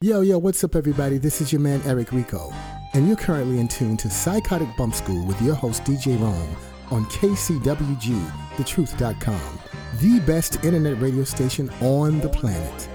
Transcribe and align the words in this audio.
Yo, 0.00 0.20
yo, 0.20 0.38
what's 0.38 0.62
up, 0.62 0.76
everybody? 0.76 1.18
This 1.18 1.40
is 1.40 1.50
your 1.50 1.60
man 1.60 1.82
Eric 1.84 2.12
Rico, 2.12 2.54
and 2.92 3.08
you're 3.08 3.16
currently 3.16 3.58
in 3.58 3.66
tune 3.66 3.96
to 3.96 4.08
Psychotic 4.08 4.68
Bump 4.76 4.94
School 4.94 5.26
with 5.26 5.42
your 5.42 5.56
host 5.56 5.82
DJ 5.82 6.16
Rome 6.20 6.56
on 6.92 7.04
KCWG, 7.06 8.30
thetruth.com, 8.54 9.58
the 9.98 10.20
best 10.20 10.64
internet 10.64 11.00
radio 11.02 11.24
station 11.24 11.68
on 11.80 12.20
the 12.20 12.28
planet. 12.28 12.88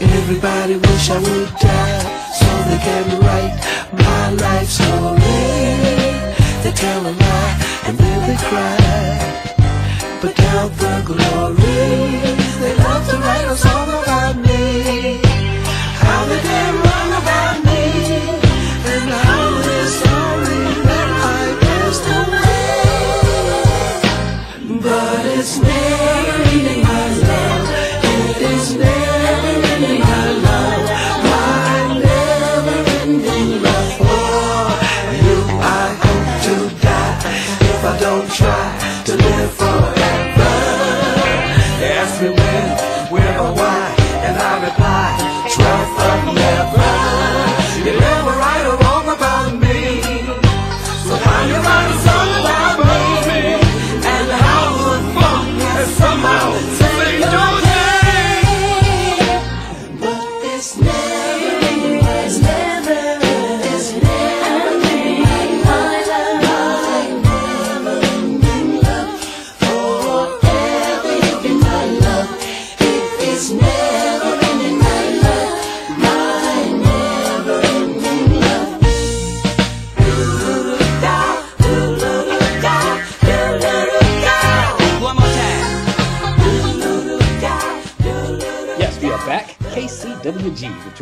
Everybody 0.00 0.76
wish 0.76 1.10
I 1.10 1.18
would 1.18 1.50
die 1.60 2.32
so 2.32 2.46
they 2.64 2.78
can 2.78 3.20
write 3.20 3.92
my 3.92 4.30
life 4.30 4.68
story. 4.68 5.18
They 6.62 6.72
tell 6.72 7.08
a 7.08 7.12
lie 7.12 7.60
and 7.84 7.98
then 7.98 8.26
they 8.26 8.36
cry, 8.42 8.78
but 10.22 10.34
count 10.34 10.72
the 10.78 11.02
glory. 11.04 11.60
They 12.58 12.74
love 12.78 13.06
to 13.10 13.16
write 13.18 13.48
a 13.50 13.54
song 13.54 13.88
about 13.90 14.36
me, 14.38 15.20
where, 43.10 43.40
or 43.40 43.52
why, 43.54 43.94
and 44.26 44.36
I 44.36 44.52
reply, 44.64 45.08
try 45.48 46.24
from 46.24 46.34
never. 46.34 46.91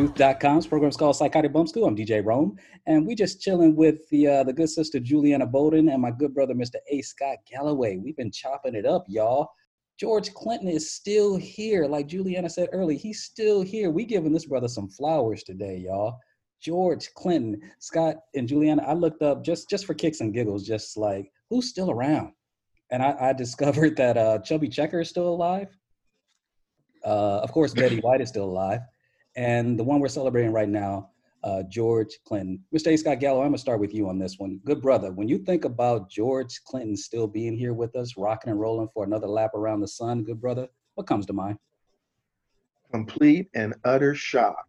KCWG, 0.01 0.17
thetruth.com's 0.17 0.67
program 0.67 0.89
is 0.89 0.97
called 0.97 1.17
Psychotic 1.17 1.53
Bump 1.53 1.69
School. 1.69 1.87
I'm 1.87 1.97
DJ 1.97 2.25
Rome, 2.25 2.57
and 2.87 3.07
we 3.07 3.15
just 3.15 3.41
chilling 3.41 3.77
with 3.77 4.09
the 4.09 4.27
uh, 4.27 4.45
the 4.45 4.53
good 4.53 4.71
sister 4.71 4.99
Juliana 4.99 5.47
Bolden 5.47 5.89
and 5.89 6.01
my 6.01 6.11
good 6.11 6.35
brother 6.35 6.55
Mr. 6.55 6.77
A. 6.91 7.03
Scott 7.03 7.39
Galloway. 7.51 7.97
We've 7.97 8.17
been 8.17 8.31
chopping 8.31 8.75
it 8.75 8.87
up, 8.87 9.05
y'all. 9.09 9.49
George 9.99 10.33
Clinton 10.33 10.69
is 10.69 10.93
still 10.93 11.37
here. 11.37 11.87
Like 11.87 12.07
Juliana 12.07 12.49
said 12.49 12.71
earlier, 12.73 12.99
he's 12.99 13.25
still 13.25 13.61
here. 13.61 13.91
We 13.91 14.07
giving 14.07 14.33
this 14.33 14.47
brother 14.47 14.69
some 14.69 14.89
flowers 14.89 15.43
today, 15.43 15.77
y'all. 15.77 16.19
George 16.63 17.13
Clinton, 17.15 17.61
Scott 17.79 18.17
and 18.35 18.49
Juliana. 18.49 18.83
I 18.87 18.95
looked 18.95 19.23
up 19.23 19.45
just 19.45 19.69
just 19.69 19.85
for 19.85 19.95
kicks 19.95 20.21
and 20.21 20.33
giggles, 20.33 20.67
just 20.67 20.97
like 20.97 21.31
who's 21.51 21.69
still 21.69 21.91
around, 21.91 22.33
and 22.91 23.03
I, 23.03 23.17
I 23.21 23.33
discovered 23.35 23.97
that 23.97 24.17
uh, 24.17 24.39
Chubby 24.39 24.69
Checker 24.69 25.01
is 25.01 25.11
still 25.11 25.29
alive. 25.29 25.69
Uh, 27.05 27.41
of 27.43 27.53
course, 27.53 27.73
Betty 27.73 28.01
White 28.01 28.21
is 28.21 28.29
still 28.29 28.45
alive, 28.45 28.81
and 29.41 29.79
the 29.79 29.85
one 29.85 30.01
we're 30.01 30.09
celebrating 30.09 30.53
right 30.53 30.69
now, 30.69 31.09
uh, 31.45 31.63
George 31.63 32.19
Clinton. 32.27 32.63
Mr. 32.77 32.89
A. 32.89 32.97
Scott 32.99 33.21
Gallo, 33.21 33.41
I'm 33.41 33.49
gonna 33.49 33.59
start 33.59 33.81
with 33.81 33.95
you 33.95 34.07
on 34.07 34.19
this 34.19 34.39
one. 34.39 34.61
Good 34.67 34.83
brother, 34.83 35.13
when 35.13 35.29
you 35.29 35.39
think 35.39 35.65
about 35.65 36.11
George 36.11 36.61
Clinton 36.65 36.95
still 36.95 37.27
being 37.27 37.57
here 37.57 37.73
with 37.73 37.97
us, 37.97 38.19
rocking 38.19 38.51
and 38.51 38.61
rolling 38.61 38.89
for 38.93 39.03
another 39.03 39.27
lap 39.27 39.55
around 39.55 39.81
the 39.81 39.89
sun, 39.89 40.25
good 40.25 40.41
brother, 40.41 40.69
what 40.95 41.07
comes 41.07 41.27
to 41.27 41.33
mind? 41.33 41.57
complete 42.93 43.49
and 43.55 43.73
utter 43.85 44.17
shock 44.17 44.67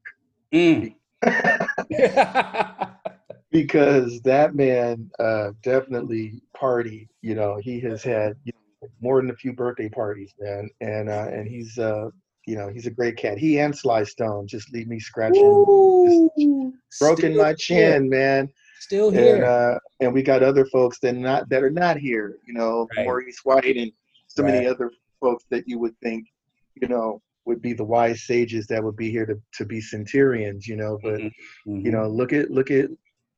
Mm. 0.53 0.93
because 3.51 4.21
that 4.21 4.53
man 4.53 5.09
uh, 5.19 5.51
definitely 5.63 6.41
partied. 6.55 7.07
You 7.21 7.35
know, 7.35 7.57
he 7.57 7.79
has 7.81 8.03
had 8.03 8.35
you 8.43 8.53
know, 8.81 8.89
more 9.01 9.21
than 9.21 9.31
a 9.31 9.35
few 9.35 9.53
birthday 9.53 9.89
parties, 9.89 10.33
man, 10.39 10.69
and 10.81 11.09
uh, 11.09 11.27
and 11.31 11.47
he's 11.47 11.77
uh, 11.77 12.09
you 12.46 12.56
know 12.56 12.69
he's 12.69 12.88
a 12.88 12.91
great 12.91 13.18
cat. 13.18 13.38
He 13.38 13.59
and 13.59 13.75
Sly 13.75 14.03
Stone 14.03 14.47
just 14.47 14.72
leave 14.74 14.88
me 14.88 15.00
scratching, 15.00 15.44
Ooh, 15.44 16.29
just 16.38 16.97
stroking 16.97 17.31
still 17.34 17.44
my 17.44 17.53
chin, 17.53 18.09
man. 18.09 18.46
here. 18.47 18.53
Still 18.79 19.07
And 19.09 19.18
here. 19.18 19.46
uh, 19.46 19.78
and 20.00 20.13
we 20.13 20.24
got 20.24 20.41
other 20.44 20.66
folks 20.66 21.00
that 21.00 21.13
not 21.16 21.47
that 21.50 21.63
are 21.63 21.69
not 21.69 21.97
here. 21.97 22.38
You 22.46 22.53
know, 22.53 22.88
Right. 22.97 23.06
Maurice 23.06 23.40
White 23.44 23.78
and 23.78 23.91
so 24.28 24.44
many 24.44 24.66
other 24.66 24.91
folks 25.19 25.46
that 25.52 25.68
you 25.68 25.78
would 25.79 25.96
think, 26.02 26.25
you 26.81 26.88
know, 26.88 27.22
would 27.46 27.62
be 27.62 27.74
the 27.74 27.84
wise 27.84 28.24
sages 28.24 28.66
that 28.68 28.84
would 28.84 28.96
be 28.96 29.12
here 29.12 29.25
to 29.28 29.40
to 29.58 29.66
be 29.66 29.79
centurions. 29.81 30.68
You 30.68 30.78
know, 30.78 30.97
but 31.03 31.19
Mhm, 31.22 31.31
mhm. 31.68 31.85
you 31.85 31.91
know 31.91 32.08
look 32.09 32.34
at 32.34 32.50
look 32.50 32.72
at 32.72 32.90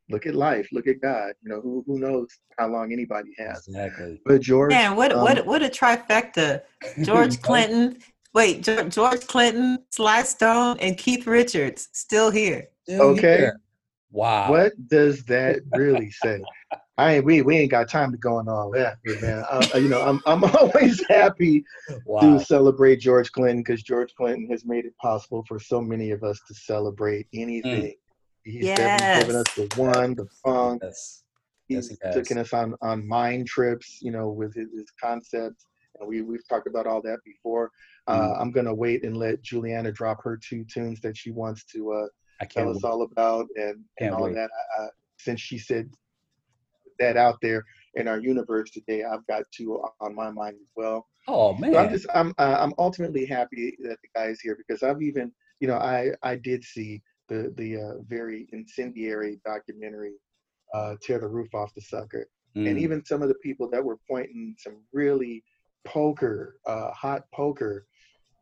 look 0.09 0.25
at 0.27 0.35
life 0.35 0.67
look 0.73 0.85
at 0.85 0.99
god 1.01 1.31
you 1.41 1.49
know 1.49 1.61
who 1.61 1.81
who 1.87 1.97
knows 1.97 2.27
how 2.59 2.67
long 2.67 2.91
anybody 2.91 3.29
has 3.37 3.65
exactly. 3.69 4.19
but 4.25 4.41
george 4.41 4.69
Man, 4.69 4.97
what 4.97 5.13
um, 5.13 5.21
what 5.21 5.45
what 5.45 5.63
a 5.63 5.69
trifecta! 5.69 6.61
George 7.03 7.41
Clinton, 7.47 7.97
wait, 8.33 8.63
George, 8.63 8.93
George 8.93 9.27
Clinton, 9.27 9.79
Sly 9.89 10.23
Stone, 10.23 10.77
and 10.79 10.97
Keith 10.97 11.27
Richards 11.27 11.89
still 11.93 12.31
here. 12.31 12.69
Still 12.83 13.11
Okay. 13.11 13.37
here. 13.37 13.59
Wow. 14.11 14.49
what 14.51 14.73
does 14.87 15.23
that 15.25 15.61
really 15.71 16.11
say 16.11 16.39
i 16.99 17.15
ain't 17.15 17.25
we, 17.25 17.41
we 17.41 17.57
ain't 17.57 17.71
got 17.71 17.89
time 17.89 18.11
to 18.11 18.17
go 18.19 18.35
on 18.37 18.47
all 18.47 18.69
that 18.69 18.97
man 19.03 19.43
uh, 19.49 19.65
you 19.73 19.89
know 19.89 19.99
i'm 20.03 20.21
i'm 20.27 20.43
always 20.55 21.03
happy 21.09 21.63
Wow. 22.05 22.37
to 22.37 22.45
celebrate 22.45 22.97
george 22.97 23.31
clinton 23.31 23.63
because 23.63 23.81
george 23.81 24.13
clinton 24.15 24.47
has 24.51 24.65
made 24.65 24.85
it 24.85 24.95
possible 25.01 25.43
for 25.47 25.59
so 25.59 25.81
many 25.81 26.11
of 26.11 26.23
us 26.23 26.39
to 26.47 26.53
celebrate 26.53 27.25
anything 27.33 27.95
he's 28.43 28.67
definitely 28.67 29.21
given 29.23 29.35
us 29.35 29.49
the 29.57 29.63
one 29.73 30.13
the 30.13 30.27
funk 30.43 30.83
Yes. 30.83 31.23
Yes, 31.69 31.87
he's 31.87 31.97
he 31.99 32.05
has. 32.05 32.15
taken 32.15 32.37
us 32.37 32.53
on 32.53 32.75
on 32.83 33.07
mind 33.07 33.47
trips 33.47 33.97
you 34.03 34.11
know 34.11 34.29
with 34.29 34.53
his, 34.53 34.67
his 34.73 34.91
concepts 35.01 35.65
and 35.65 35.72
we 36.05 36.21
we've 36.21 36.47
talked 36.47 36.67
about 36.67 36.87
all 36.87 37.01
that 37.01 37.19
before 37.25 37.71
uh, 38.07 38.33
Mhm. 38.33 38.41
i'm 38.41 38.51
gonna 38.51 38.73
wait 38.73 39.03
and 39.03 39.17
let 39.17 39.41
juliana 39.41 39.91
drop 39.91 40.23
her 40.23 40.37
two 40.37 40.63
tunes 40.65 40.99
that 41.01 41.15
she 41.17 41.31
wants 41.31 41.63
to 41.65 41.91
uh, 41.93 42.07
tell 42.49 42.65
can't 42.65 42.75
us 42.77 42.83
all 42.83 43.01
about 43.03 43.47
and, 43.55 43.83
and 43.99 44.13
all 44.13 44.23
wait. 44.25 44.35
that 44.35 44.49
I, 44.79 44.83
I, 44.83 44.87
since 45.17 45.39
she 45.41 45.57
said 45.57 45.89
that 46.99 47.17
out 47.17 47.37
there 47.41 47.63
in 47.95 48.07
our 48.07 48.19
universe 48.19 48.71
today 48.71 49.03
i've 49.03 49.25
got 49.27 49.43
two 49.51 49.81
on 49.99 50.15
my 50.15 50.29
mind 50.29 50.57
as 50.61 50.69
well 50.75 51.07
Oh 51.27 51.57
so 51.59 51.77
i'm 51.77 51.89
just 51.89 52.07
i'm 52.13 52.33
uh, 52.37 52.57
i'm 52.59 52.73
ultimately 52.77 53.25
happy 53.25 53.75
that 53.83 53.97
the 54.01 54.09
guy 54.15 54.25
is 54.27 54.41
here 54.41 54.55
because 54.57 54.83
i've 54.83 55.01
even 55.01 55.31
you 55.59 55.67
know 55.67 55.77
i 55.77 56.11
i 56.21 56.35
did 56.35 56.63
see 56.63 57.01
the 57.29 57.53
the 57.57 57.77
uh, 57.77 57.93
very 58.07 58.47
incendiary 58.51 59.39
documentary 59.45 60.13
uh 60.73 60.95
tear 61.01 61.19
the 61.19 61.27
roof 61.27 61.53
off 61.55 61.73
the 61.75 61.81
sucker 61.81 62.27
and 62.55 62.77
Mm. 62.77 62.81
even 62.81 63.03
some 63.03 63.21
of 63.23 63.29
the 63.29 63.35
people 63.35 63.67
that 63.71 63.83
were 63.83 63.97
pointing 64.07 64.55
some 64.59 64.77
really 64.93 65.43
poker, 65.85 66.57
uh, 66.65 66.91
hot 66.91 67.23
poker 67.33 67.85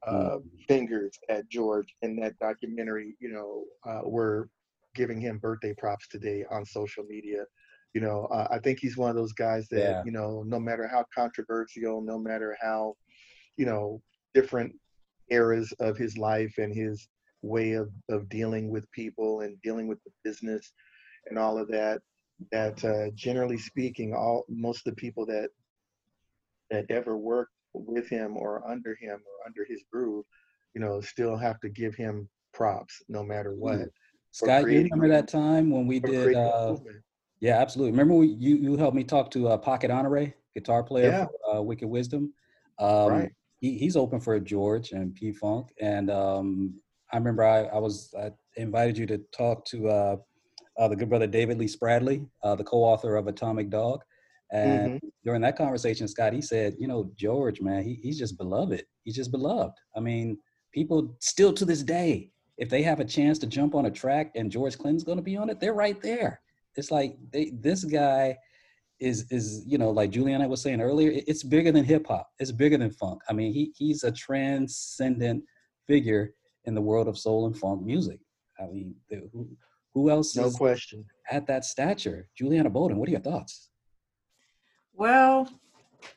uh, 0.05 0.37
fingers 0.67 1.11
at 1.29 1.47
George 1.49 1.95
in 2.01 2.15
that 2.17 2.37
documentary, 2.39 3.15
you 3.19 3.31
know, 3.31 3.63
uh, 3.89 4.01
were 4.03 4.49
giving 4.95 5.21
him 5.21 5.37
birthday 5.37 5.73
props 5.77 6.07
today 6.07 6.43
on 6.49 6.65
social 6.65 7.03
media. 7.03 7.45
You 7.93 8.01
know, 8.01 8.25
uh, 8.31 8.47
I 8.49 8.59
think 8.59 8.79
he's 8.79 8.97
one 8.97 9.09
of 9.09 9.15
those 9.15 9.33
guys 9.33 9.67
that, 9.69 9.79
Yeah. 9.79 10.01
you 10.05 10.11
know, 10.11 10.43
no 10.43 10.59
matter 10.59 10.87
how 10.87 11.05
controversial, 11.13 12.01
no 12.01 12.17
matter 12.17 12.57
how, 12.61 12.95
you 13.57 13.65
know, 13.65 14.01
different 14.33 14.73
eras 15.29 15.71
of 15.79 15.97
his 15.97 16.17
life 16.17 16.57
and 16.57 16.73
his 16.73 17.07
way 17.41 17.73
of, 17.73 17.89
of 18.09 18.29
dealing 18.29 18.69
with 18.69 18.89
people 18.91 19.41
and 19.41 19.61
dealing 19.61 19.87
with 19.87 19.99
the 20.03 20.11
business 20.23 20.73
and 21.29 21.37
all 21.37 21.57
of 21.57 21.67
that, 21.67 22.01
that 22.51 22.83
uh, 22.83 23.11
generally 23.13 23.57
speaking, 23.57 24.13
all 24.13 24.45
most 24.49 24.87
of 24.87 24.95
the 24.95 25.01
people 25.01 25.25
that 25.25 25.49
that 26.71 26.89
ever 26.89 27.17
worked 27.17 27.51
with 27.73 28.09
him 28.09 28.35
or 28.37 28.67
under 28.67 28.95
him 28.95 29.19
or 29.19 29.45
under 29.45 29.63
his 29.67 29.83
groove, 29.91 30.25
you 30.73 30.81
know, 30.81 31.01
still 31.01 31.37
have 31.37 31.59
to 31.59 31.69
give 31.69 31.93
him 31.93 32.27
props 32.53 33.03
no 33.07 33.23
matter 33.23 33.53
what. 33.53 33.79
Mm. 33.79 33.89
Scott, 34.31 34.69
you 34.71 34.83
remember 34.83 35.09
that 35.09 35.27
time 35.27 35.69
when 35.69 35.85
we 35.85 35.99
did? 35.99 36.35
Uh, 36.35 36.77
yeah, 37.41 37.57
absolutely. 37.57 37.91
Remember 37.91 38.13
we, 38.13 38.27
you 38.27 38.55
you 38.55 38.77
helped 38.77 38.95
me 38.95 39.03
talk 39.03 39.29
to 39.31 39.49
uh, 39.49 39.57
Pocket 39.57 39.91
Honore, 39.91 40.33
guitar 40.55 40.83
player 40.83 41.09
Yeah. 41.11 41.25
for 41.25 41.57
uh, 41.57 41.61
Wicked 41.61 41.87
Wisdom. 41.87 42.33
Um, 42.79 43.09
Right. 43.09 43.31
He, 43.59 43.77
he's 43.77 43.95
open 43.95 44.19
for 44.19 44.39
George 44.39 44.91
and 44.91 45.13
P 45.13 45.31
Funk, 45.33 45.67
and 45.79 46.09
um, 46.09 46.73
I 47.11 47.17
remember 47.17 47.43
I, 47.43 47.65
I 47.65 47.77
was 47.77 48.13
I 48.17 48.31
invited 48.55 48.97
you 48.97 49.05
to 49.07 49.19
talk 49.35 49.65
to 49.65 49.87
uh, 49.87 50.15
uh, 50.79 50.87
the 50.87 50.95
good 50.95 51.09
brother 51.09 51.27
David 51.27 51.59
Lee 51.59 51.67
Spradley, 51.67 52.25
uh, 52.43 52.55
the 52.55 52.63
co-author 52.63 53.17
of 53.17 53.27
Atomic 53.27 53.69
Dog. 53.69 54.03
And 54.51 54.91
mm-hmm. 54.95 55.07
during 55.23 55.41
that 55.41 55.57
conversation, 55.57 56.07
Scott, 56.07 56.33
he 56.33 56.41
said, 56.41 56.75
you 56.77 56.87
know, 56.87 57.09
George, 57.15 57.61
man, 57.61 57.83
he, 57.83 57.95
he's 57.95 58.17
just 58.17 58.37
beloved. 58.37 58.83
He's 59.03 59.15
just 59.15 59.31
beloved. 59.31 59.73
I 59.95 59.99
mean, 59.99 60.37
people 60.73 61.15
still 61.19 61.53
to 61.53 61.65
this 61.65 61.83
day, 61.83 62.31
if 62.57 62.69
they 62.69 62.81
have 62.83 62.99
a 62.99 63.05
chance 63.05 63.39
to 63.39 63.47
jump 63.47 63.75
on 63.75 63.85
a 63.85 63.91
track 63.91 64.31
and 64.35 64.51
George 64.51 64.77
Clinton's 64.77 65.03
going 65.03 65.17
to 65.17 65.23
be 65.23 65.37
on 65.37 65.49
it, 65.49 65.59
they're 65.59 65.73
right 65.73 66.01
there. 66.01 66.41
It's 66.75 66.91
like 66.91 67.17
they, 67.31 67.51
this 67.53 67.83
guy 67.83 68.37
is 68.99 69.25
is 69.31 69.63
you 69.65 69.79
know 69.79 69.89
like 69.89 70.11
Juliana 70.11 70.47
was 70.47 70.61
saying 70.61 70.79
earlier, 70.79 71.09
it- 71.11 71.23
it's 71.27 71.43
bigger 71.43 71.71
than 71.71 71.83
hip 71.83 72.05
hop. 72.07 72.29
It's 72.39 72.51
bigger 72.51 72.77
than 72.77 72.91
funk. 72.91 73.21
I 73.29 73.33
mean, 73.33 73.51
he 73.51 73.73
he's 73.75 74.03
a 74.03 74.11
transcendent 74.11 75.43
figure 75.87 76.33
in 76.65 76.75
the 76.75 76.81
world 76.81 77.07
of 77.07 77.17
soul 77.17 77.47
and 77.47 77.57
funk 77.57 77.83
music. 77.83 78.19
I 78.59 78.67
mean, 78.67 78.95
who 79.33 79.49
who 79.93 80.09
else 80.09 80.35
No 80.35 80.45
is 80.45 80.55
question. 80.55 81.03
at 81.29 81.47
that 81.47 81.65
stature? 81.65 82.29
Juliana 82.37 82.69
Bolden, 82.69 82.97
what 82.97 83.09
are 83.09 83.11
your 83.11 83.21
thoughts? 83.21 83.70
Well, 85.01 85.49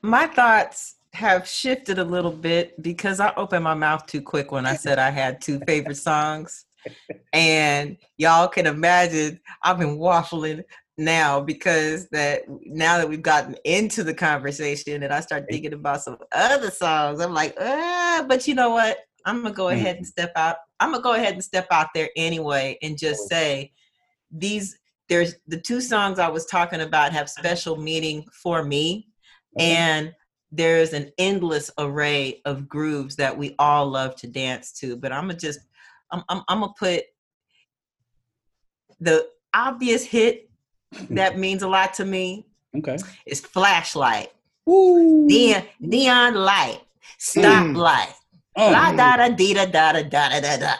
my 0.02 0.26
thoughts 0.26 0.96
have 1.14 1.48
shifted 1.48 1.98
a 1.98 2.04
little 2.04 2.30
bit 2.30 2.82
because 2.82 3.18
I 3.18 3.32
opened 3.34 3.64
my 3.64 3.72
mouth 3.72 4.04
too 4.04 4.20
quick 4.20 4.52
when 4.52 4.66
I 4.66 4.76
said 4.84 4.98
I 4.98 5.08
had 5.08 5.40
two 5.40 5.58
favorite 5.66 5.96
songs. 5.96 6.66
And 7.32 7.96
y'all 8.18 8.46
can 8.46 8.66
imagine 8.66 9.40
I've 9.62 9.78
been 9.78 9.96
waffling 9.96 10.64
now 10.98 11.40
because 11.40 12.10
that 12.10 12.42
now 12.66 12.98
that 12.98 13.08
we've 13.08 13.22
gotten 13.22 13.56
into 13.64 14.04
the 14.04 14.12
conversation 14.12 15.02
and 15.02 15.14
I 15.14 15.20
start 15.20 15.46
thinking 15.50 15.72
about 15.72 16.02
some 16.02 16.18
other 16.32 16.70
songs, 16.70 17.22
I'm 17.22 17.32
like, 17.32 17.56
ah, 17.58 18.26
but 18.28 18.46
you 18.46 18.54
know 18.54 18.68
what? 18.68 18.98
I'm 19.24 19.42
gonna 19.42 19.54
go 19.54 19.68
Mm. 19.68 19.76
ahead 19.76 19.96
and 19.96 20.06
step 20.06 20.32
out. 20.36 20.56
I'm 20.78 20.90
gonna 20.90 21.02
go 21.02 21.14
ahead 21.14 21.32
and 21.32 21.42
step 21.42 21.68
out 21.70 21.86
there 21.94 22.10
anyway 22.18 22.76
and 22.82 22.98
just 22.98 23.30
say 23.30 23.72
these 24.30 24.76
there's 25.08 25.34
the 25.46 25.60
two 25.60 25.80
songs 25.80 26.18
I 26.18 26.28
was 26.28 26.46
talking 26.46 26.80
about 26.80 27.12
have 27.12 27.28
special 27.28 27.76
meaning 27.76 28.24
for 28.32 28.64
me. 28.64 29.08
And 29.58 30.14
there's 30.50 30.92
an 30.92 31.10
endless 31.18 31.70
array 31.78 32.40
of 32.44 32.68
grooves 32.68 33.16
that 33.16 33.36
we 33.36 33.54
all 33.58 33.86
love 33.88 34.14
to 34.14 34.28
dance 34.28 34.70
to 34.72 34.96
but 34.96 35.10
i'm 35.10 35.22
gonna 35.26 35.34
just 35.34 35.58
i'm, 36.12 36.22
I'm, 36.28 36.42
I'm 36.48 36.60
gonna 36.60 36.72
put 36.78 37.02
the 39.00 39.28
obvious 39.52 40.04
hit 40.04 40.48
that 41.10 41.38
means 41.38 41.62
a 41.62 41.68
lot 41.68 41.94
to 41.94 42.04
me 42.04 42.46
Okay. 42.76 42.96
is 43.26 43.40
flashlight. 43.40 44.30
Woo. 44.66 45.26
neon 45.26 45.62
neon 45.80 46.34
light 46.34 46.80
stoplight 47.20 48.12
la 48.56 48.90
Uh, 48.90 48.96
da 48.96 49.16
da 49.16 49.28
dee 49.28 49.54
da 49.54 49.66
da 49.66 49.92
da 49.92 50.02
da 50.02 50.28
da 50.28 50.40
da 50.40 50.56
da. 50.56 50.74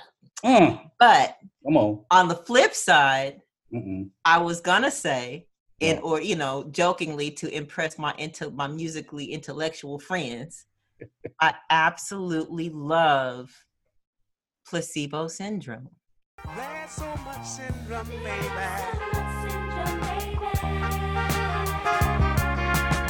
Uh, 0.45 0.79
but 0.99 1.37
come 1.65 1.77
on. 1.77 2.05
on 2.11 2.29
the 2.29 2.37
flip 2.37 2.75
side 2.75 3.41
Mm-mm. 3.75 4.11
I 4.25 4.39
was 4.39 4.61
gonna 4.61 4.91
say, 4.91 5.47
and 5.81 5.99
Yeah. 5.99 6.05
or 6.05 6.21
you 6.21 6.37
know, 6.37 6.65
jokingly 6.71 7.31
to 7.33 7.49
impress 7.55 7.99
my 7.99 8.15
into 8.19 8.51
my 8.51 8.69
musically 8.69 9.27
intellectual 9.33 9.99
friends, 9.99 10.67
I 11.41 11.55
absolutely 11.71 12.71
love 12.71 13.51
placebo 14.69 15.29
syndrome. 15.29 15.89
There's 16.57 16.91
so 16.91 17.07
much 17.25 17.45
syndrome, 17.47 18.07
baby. 18.09 18.25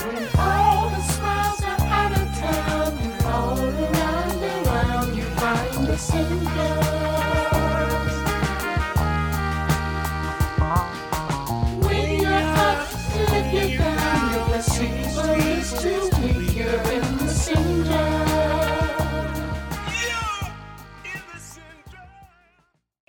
When 0.05 0.29
all 0.39 0.91
the 0.91 1.03
smiles 1.03 1.63
are 1.63 1.81
out 1.81 2.13
of 2.13 2.39
town 2.39 2.99
and 2.99 3.25
all 3.25 3.59
around 3.61 4.43
and 4.43 4.67
round 4.67 5.17
you 5.17 5.25
find 5.25 5.87
the 5.87 5.97
syndrome. 5.99 7.04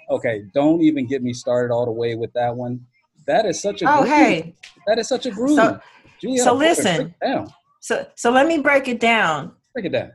Okay, 0.09 0.43
don't 0.53 0.81
even 0.81 1.07
get 1.07 1.23
me 1.23 1.33
started 1.33 1.73
all 1.73 1.85
the 1.85 1.91
way 1.91 2.15
with 2.15 2.31
that 2.33 2.55
one. 2.55 2.79
That 3.27 3.45
is 3.45 3.61
such 3.61 3.81
a 3.81 3.85
Oh, 3.91 3.97
groove. 4.01 4.09
hey, 4.09 4.55
that 4.87 4.99
is 4.99 5.07
such 5.07 5.25
a 5.25 5.31
groove. 5.31 5.55
So- 5.57 5.79
Juliana 6.21 6.43
so 6.43 6.53
listen. 6.55 7.15
down. 7.21 7.53
so 7.81 8.07
so 8.15 8.31
let 8.31 8.47
me 8.47 8.59
break 8.59 8.87
it 8.87 8.99
down. 8.99 9.51
Break 9.73 9.85
it 9.85 9.91
down. 9.91 10.11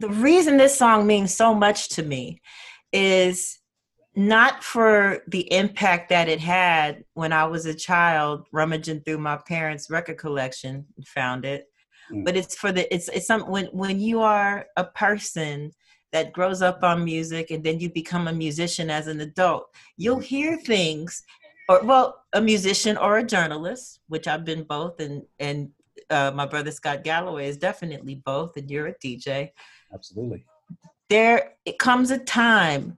the 0.00 0.08
reason 0.08 0.56
this 0.56 0.76
song 0.76 1.06
means 1.06 1.34
so 1.34 1.54
much 1.54 1.88
to 1.90 2.02
me 2.02 2.40
is 2.92 3.58
not 4.16 4.62
for 4.64 5.22
the 5.28 5.52
impact 5.52 6.08
that 6.08 6.28
it 6.28 6.40
had 6.40 7.04
when 7.14 7.32
I 7.32 7.44
was 7.44 7.66
a 7.66 7.74
child 7.74 8.46
rummaging 8.52 9.00
through 9.00 9.18
my 9.18 9.36
parents' 9.46 9.90
record 9.90 10.18
collection 10.18 10.86
and 10.96 11.06
found 11.06 11.44
it, 11.44 11.66
Mm. 12.10 12.24
but 12.24 12.36
it's 12.36 12.54
for 12.56 12.70
the 12.72 12.92
it's 12.94 13.08
it's 13.08 13.26
some 13.26 13.42
when 13.42 13.66
when 13.66 13.98
you 14.00 14.20
are 14.20 14.66
a 14.76 14.84
person 14.84 15.70
that 16.14 16.32
grows 16.32 16.62
up 16.62 16.84
on 16.84 17.04
music 17.04 17.50
and 17.50 17.62
then 17.64 17.80
you 17.80 17.90
become 17.90 18.28
a 18.28 18.32
musician 18.32 18.88
as 18.88 19.08
an 19.08 19.20
adult, 19.20 19.66
you'll 19.96 20.20
hear 20.20 20.56
things 20.56 21.24
or 21.68 21.82
well, 21.82 22.22
a 22.34 22.40
musician 22.40 22.96
or 22.96 23.18
a 23.18 23.24
journalist, 23.24 23.98
which 24.06 24.28
I've 24.28 24.44
been 24.44 24.62
both 24.62 25.00
and 25.00 25.22
and 25.40 25.70
uh, 26.10 26.30
my 26.32 26.46
brother 26.46 26.70
Scott 26.70 27.02
Galloway 27.02 27.48
is 27.48 27.56
definitely 27.56 28.16
both, 28.16 28.56
and 28.56 28.70
you're 28.70 28.88
a 28.88 28.94
DJ 29.04 29.50
Absolutely. 29.92 30.44
there 31.08 31.54
it 31.64 31.78
comes 31.78 32.10
a 32.10 32.18
time 32.18 32.96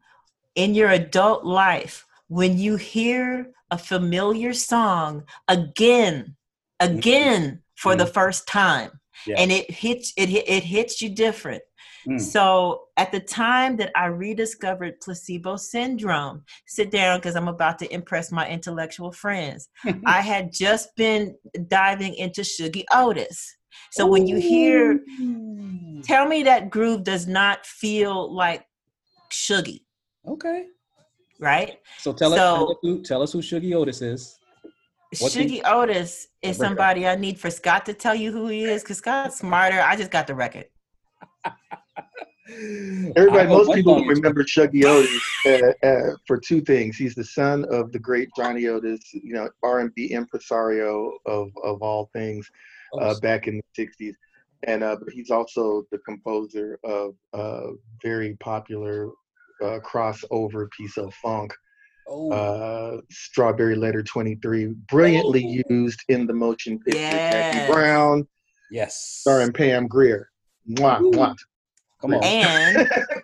in 0.55 0.75
your 0.75 0.91
adult 0.91 1.45
life 1.45 2.05
when 2.29 2.59
you 2.59 2.77
hear 2.77 3.53
a 3.71 3.79
familiar 3.79 4.53
song 4.53 5.25
again 5.49 6.37
again 6.81 7.63
for 7.77 7.97
the 7.97 8.07
first 8.07 8.47
time 8.47 8.91
Yeah. 9.27 9.37
and 9.39 9.51
it 9.53 9.71
hits 9.71 10.13
it 10.17 10.29
it 10.31 10.65
hits 10.65 11.01
you 11.03 11.09
different 11.11 11.63
Mm. 12.07 12.21
so 12.21 12.83
at 12.97 13.11
the 13.11 13.19
time 13.21 13.77
that 13.77 13.91
i 13.97 14.07
rediscovered 14.07 15.01
placebo 15.01 15.57
syndrome 15.57 16.45
sit 16.67 16.91
down 16.91 17.19
because 17.19 17.35
i'm 17.37 17.49
about 17.49 17.79
to 17.81 17.93
impress 17.93 18.31
my 18.31 18.49
intellectual 18.49 19.11
friends 19.11 19.69
i 20.07 20.21
had 20.21 20.53
just 20.53 20.95
been 20.97 21.35
diving 21.69 22.15
into 22.15 22.43
shuggie 22.43 22.85
otis 22.95 23.57
so 23.91 24.07
when 24.07 24.27
you 24.27 24.37
hear 24.37 25.01
tell 26.03 26.27
me 26.27 26.43
that 26.45 26.71
groove 26.71 27.05
does 27.05 27.27
not 27.27 27.67
feel 27.67 28.33
like 28.35 28.65
Shuggie, 29.31 29.83
Okay. 30.27 30.67
right? 31.41 31.79
So 31.99 32.13
tell 32.13 32.33
us, 32.33 32.39
So- 32.39 32.57
tell 32.57 32.71
us 32.71 32.77
who, 32.83 33.03
tell 33.03 33.23
us 33.23 33.33
who 33.33 33.41
Shuggie 33.41 33.75
Otis 33.75 34.03
is. 34.03 34.39
Shuggie 35.15 35.63
Otis 35.65 36.29
is 36.43 36.57
somebody 36.57 37.07
I 37.07 37.17
need 37.17 37.39
for 37.39 37.51
Scott 37.51 37.87
to 37.87 37.95
tell 37.95 38.15
you 38.15 38.33
who 38.33 38.49
he 38.49 38.65
is 38.65 38.83
because 38.83 38.99
Scott's 38.99 39.39
smarter. 39.39 39.81
I 39.81 39.97
just 39.97 40.11
got 40.11 40.27
the 40.27 40.35
record. 40.35 40.67
Everybody, 43.17 43.49
most 43.49 43.73
people 43.75 44.05
remember 44.05 44.45
Shuggie 44.45 44.85
Otis 44.85 45.23
uh, 45.47 45.87
uh, 45.87 46.17
for 46.27 46.39
two 46.39 46.61
things. 46.61 46.97
He's 46.97 47.15
the 47.15 47.25
son 47.25 47.65
of 47.71 47.91
the 47.91 47.99
great 47.99 48.29
Johnny 48.37 48.69
Otis, 48.69 49.01
you 49.13 49.33
know, 49.35 49.49
R&B 49.65 50.07
impresario 50.13 51.13
of 51.27 51.51
of 51.65 51.83
all 51.83 52.09
things 52.13 52.49
Oh, 52.93 53.01
uh, 53.01 53.21
back 53.21 53.49
in 53.49 53.61
the 53.77 53.85
'60s, 53.85 54.15
and 54.63 54.85
uh, 54.85 54.97
but 55.03 55.13
he's 55.13 55.31
also 55.31 55.83
the 55.91 55.99
composer 55.99 56.79
of 56.85 57.15
a 57.33 57.73
very 58.03 58.37
popular 58.37 59.09
uh, 59.63 59.81
crossover 59.81 60.71
piece 60.71 60.97
of 60.97 61.13
funk, 61.15 61.53
oh, 62.09 62.31
uh, 62.33 63.01
"Strawberry 63.11 63.75
Letter 63.75 64.05
23," 64.05 64.67
brilliantly 64.89 65.65
used 65.69 66.01
in 66.09 66.27
the 66.29 66.33
motion 66.33 66.79
picture 66.79 67.01
Jackie 67.01 67.59
Yes. 67.59 67.71
Brown, 67.71 68.29
yes. 68.71 69.19
starring 69.21 69.53
Pam 69.53 69.89
Grier. 69.89 70.31
Mwah, 70.71 71.01
Woo. 71.01 71.11
mwah. 71.13 71.35
Come 72.01 72.15
on. 72.15 72.23
And 72.25 72.77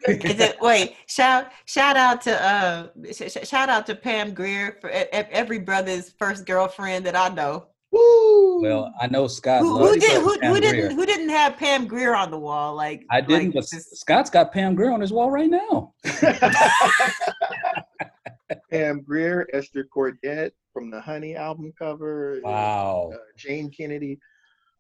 is 0.09 0.41
it 0.41 0.57
wait 0.63 0.95
shout 1.07 1.53
shout 1.67 1.97
out 1.97 2.23
to 2.23 2.43
uh 2.43 2.89
sh- 3.13 3.31
sh- 3.31 3.47
shout 3.47 3.69
out 3.69 3.85
to 3.87 3.95
Pam 3.95 4.33
Grier 4.33 4.79
for 4.81 4.89
e- 4.89 4.95
every 5.13 5.59
brother's 5.59 6.11
first 6.19 6.47
girlfriend 6.47 7.05
that 7.07 7.15
I 7.15 7.29
know. 7.29 7.67
Woo! 7.91 8.63
well, 8.63 8.91
I 8.99 9.07
know 9.09 9.27
Scott 9.27 9.61
Who, 9.61 9.77
who 9.79 9.99
did 10.01 10.23
who, 10.23 10.39
who 10.41 10.59
didn't 10.61 10.97
who 10.97 11.05
didn't 11.05 11.29
have 11.29 11.59
Pam 11.59 11.87
Grier 11.87 12.15
on 12.15 12.31
the 12.31 12.39
wall 12.39 12.75
like 12.75 13.05
I 13.11 13.21
didn't, 13.21 13.49
like 13.49 13.55
but 13.55 13.69
just- 13.69 13.95
Scott's 13.97 14.31
got 14.31 14.51
Pam 14.53 14.75
Grier 14.75 14.91
on 14.93 15.01
his 15.03 15.13
wall 15.13 15.31
right 15.31 15.51
now. 15.51 15.93
Pam 18.71 19.03
Grier, 19.03 19.47
Ester 19.53 19.85
Cordet 19.85 20.55
from 20.73 20.91
the 20.91 21.01
Honey 21.01 21.37
album 21.37 21.73
cover, 21.79 22.41
Wow. 22.43 23.11
uh, 23.15 23.19
Jayne 23.37 23.71
Kennedy, 23.71 24.19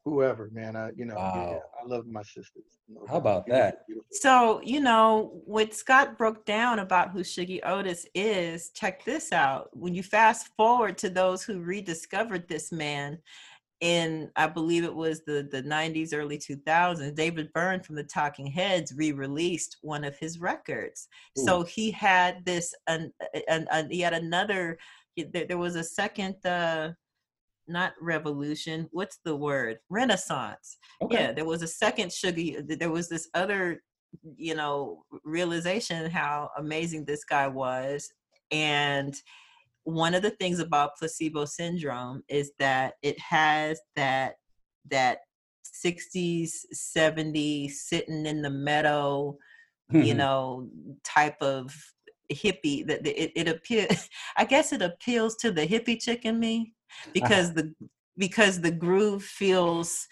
whoever, 0.04 0.50
man. 0.52 0.76
I, 0.76 0.90
you 0.96 1.04
know, 1.04 1.14
yeah, 1.14 1.58
I 1.80 1.86
love 1.86 2.06
my 2.06 2.22
sisters. 2.22 2.64
No 2.88 3.06
How 3.08 3.16
about 3.16 3.46
that? 3.46 3.84
So, 4.10 4.60
you 4.62 4.80
know, 4.80 5.40
what 5.44 5.74
Scott 5.74 6.18
broke 6.18 6.44
down 6.44 6.80
about 6.80 7.10
who 7.10 7.20
Shuggie 7.20 7.60
Otis 7.64 8.06
is, 8.14 8.70
check 8.70 9.04
this 9.04 9.32
out. 9.32 9.70
When 9.72 9.94
you 9.94 10.02
fast 10.02 10.50
forward 10.56 10.98
to 10.98 11.10
those 11.10 11.42
who 11.42 11.60
rediscovered 11.60 12.48
this 12.48 12.72
man 12.72 13.18
in 13.82 14.30
I 14.36 14.46
believe 14.46 14.84
it 14.84 14.94
was 14.94 15.22
the 15.24 15.48
the 15.50 15.62
90s, 15.62 16.14
early 16.14 16.38
2000s, 16.38 17.14
David 17.16 17.52
Byrne 17.52 17.82
from 17.82 17.96
the 17.96 18.04
Talking 18.04 18.46
Heads 18.46 18.94
re-released 18.94 19.78
one 19.82 20.04
of 20.04 20.16
his 20.16 20.38
records. 20.38 21.08
So 21.36 21.64
he 21.64 21.90
had 21.90 22.44
this, 22.44 22.72
and 22.86 23.12
and 23.48 23.90
he 23.90 24.00
had 24.00 24.14
another. 24.14 24.78
There, 25.16 25.44
there 25.44 25.58
was 25.58 25.76
a 25.76 25.84
second, 25.84 26.36
uh, 26.46 26.92
not 27.68 27.92
revolution. 28.00 28.88
What's 28.92 29.18
the 29.24 29.36
word? 29.36 29.78
Renaissance. 29.90 30.76
Okay. 31.02 31.16
Yeah, 31.16 31.32
there 31.32 31.44
was 31.44 31.62
a 31.62 31.66
second 31.68 32.12
sugar. 32.12 32.62
There 32.62 32.90
was 32.90 33.08
this 33.08 33.28
other, 33.34 33.82
you 34.36 34.54
know, 34.54 35.04
realization 35.24 36.10
how 36.10 36.50
amazing 36.58 37.04
this 37.04 37.24
guy 37.24 37.48
was, 37.48 38.10
and 38.50 39.14
one 39.84 40.14
of 40.14 40.22
the 40.22 40.30
things 40.30 40.60
about 40.60 40.96
placebo 40.98 41.44
syndrome 41.44 42.22
is 42.28 42.52
that 42.58 42.94
it 43.02 43.18
has 43.18 43.80
that 43.96 44.34
that 44.90 45.18
60s 45.84 46.50
70s 46.74 47.70
sitting 47.72 48.26
in 48.26 48.42
the 48.42 48.50
meadow 48.50 49.36
you 49.92 50.14
Mhm. 50.14 50.18
know 50.18 50.68
type 51.04 51.40
of 51.40 51.74
hippie 52.32 52.86
that 52.86 53.06
it, 53.06 53.32
it 53.34 53.48
appeal 53.48 53.86
i 54.36 54.44
guess 54.44 54.72
it 54.72 54.82
appeals 54.82 55.36
to 55.36 55.50
the 55.50 55.66
hippie 55.66 56.00
chick 56.00 56.24
in 56.24 56.38
me 56.38 56.72
because 57.12 57.54
the 57.54 57.74
because 58.16 58.60
the 58.60 58.70
groove 58.70 59.24
feels 59.24 60.06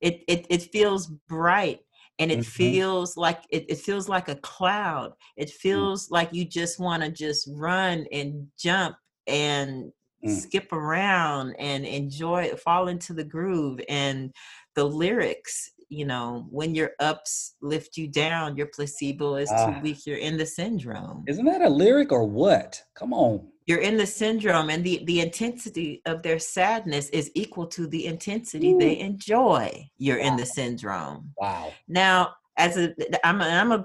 it 0.00 0.22
it, 0.28 0.46
it 0.50 0.62
feels 0.62 1.06
bright 1.28 1.80
and 2.18 2.30
it 2.30 2.38
Mhm. 2.40 2.44
feels 2.44 3.16
like 3.16 3.42
it, 3.50 3.64
it 3.68 3.78
feels 3.78 4.08
like 4.08 4.28
a 4.28 4.36
cloud 4.36 5.12
it 5.36 5.50
feels 5.50 6.10
like 6.10 6.32
you 6.32 6.44
just 6.44 6.78
want 6.78 7.02
to 7.02 7.10
just 7.10 7.48
run 7.52 8.06
and 8.12 8.48
jump 8.58 8.96
and 9.26 9.92
Mm. 10.24 10.40
skip 10.40 10.72
around 10.72 11.54
and 11.58 11.84
enjoy 11.84 12.48
fall 12.56 12.88
into 12.88 13.12
the 13.12 13.24
groove 13.24 13.80
and 13.88 14.32
the 14.74 14.84
lyrics 14.84 15.70
you 15.94 16.04
know 16.04 16.46
when 16.50 16.74
your 16.74 16.90
ups 17.00 17.54
lift 17.62 17.96
you 17.96 18.06
down 18.08 18.56
your 18.56 18.66
placebo 18.74 19.36
is 19.36 19.50
Ah. 19.52 19.66
too 19.66 19.80
weak 19.80 20.00
you're 20.06 20.24
in 20.28 20.36
the 20.36 20.46
syndrome 20.46 21.24
Isn't 21.26 21.44
that 21.46 21.62
a 21.62 21.68
lyric 21.68 22.10
or 22.12 22.24
what? 22.40 22.82
Come 22.94 23.12
on. 23.12 23.34
you're 23.66 23.84
in 23.90 23.96
the 23.96 24.06
syndrome 24.22 24.68
and 24.74 24.82
the 24.84 24.96
the 25.10 25.18
intensity 25.26 25.90
of 26.10 26.16
their 26.22 26.38
sadness 26.38 27.06
is 27.20 27.30
equal 27.42 27.66
to 27.76 27.82
the 27.94 28.02
intensity 28.14 28.70
they 28.84 28.94
enjoy 29.10 29.66
you're 30.04 30.22
in 30.28 30.34
the 30.36 30.46
syndrome 30.58 31.18
Wow. 31.42 31.72
now 31.88 32.16
as 32.64 32.72
a 32.82 32.84
i'm 33.28 33.40
a, 33.40 33.44
I'm 33.60 33.72
a 33.72 33.80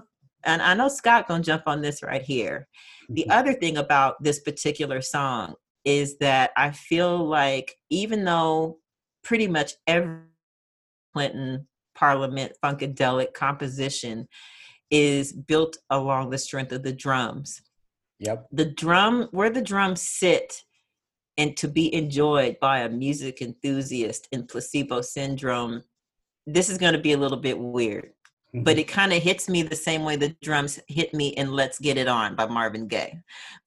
and 0.50 0.62
i 0.70 0.74
know 0.78 0.90
scott 1.00 1.28
gonna 1.30 1.44
jump 1.52 1.64
on 1.74 1.80
this 1.86 1.98
right 2.12 2.26
here 2.36 2.58
the 3.18 3.26
other 3.38 3.54
thing 3.62 3.76
about 3.86 4.12
this 4.28 4.40
particular 4.50 5.00
song 5.16 5.46
is 5.86 6.18
that 6.28 6.48
i 6.66 6.68
feel 6.90 7.14
like 7.42 7.68
even 8.02 8.20
though 8.30 8.80
pretty 9.24 9.48
much 9.58 9.72
every 9.96 10.18
clinton 11.14 11.68
parliament 12.00 12.52
funkadelic 12.64 13.34
composition 13.34 14.28
is 14.90 15.32
built 15.34 15.78
along 15.90 16.30
the 16.30 16.38
strength 16.38 16.72
of 16.72 16.84
the 16.84 16.94
drums 16.94 17.62
Yep. 18.22 18.48
the 18.52 18.66
drum 18.66 19.14
where 19.32 19.50
the 19.50 19.62
drums 19.62 20.02
sit 20.02 20.50
and 21.38 21.56
to 21.62 21.68
be 21.70 21.86
enjoyed 22.02 22.60
by 22.60 22.80
a 22.80 22.90
music 22.90 23.42
enthusiast 23.42 24.28
in 24.34 24.46
placebo 24.52 24.98
syndrome 25.02 25.76
this 26.56 26.70
is 26.70 26.78
going 26.78 26.94
to 26.94 27.00
be 27.08 27.14
a 27.14 27.18
little 27.18 27.38
bit 27.50 27.58
weird 27.60 28.10
but 28.52 28.78
Mm-hmm. 28.78 28.80
it 28.80 28.88
kind 28.88 29.14
of 29.14 29.22
hits 29.22 29.48
me 29.48 29.62
the 29.62 29.76
same 29.76 30.04
way 30.08 30.16
the 30.16 30.36
drums 30.48 30.80
hit 30.88 31.14
me 31.14 31.28
in 31.40 31.48
let's 31.60 31.78
get 31.88 31.98
it 32.04 32.08
on 32.08 32.36
by 32.40 32.46
marvin 32.48 32.88
gaye 32.88 33.14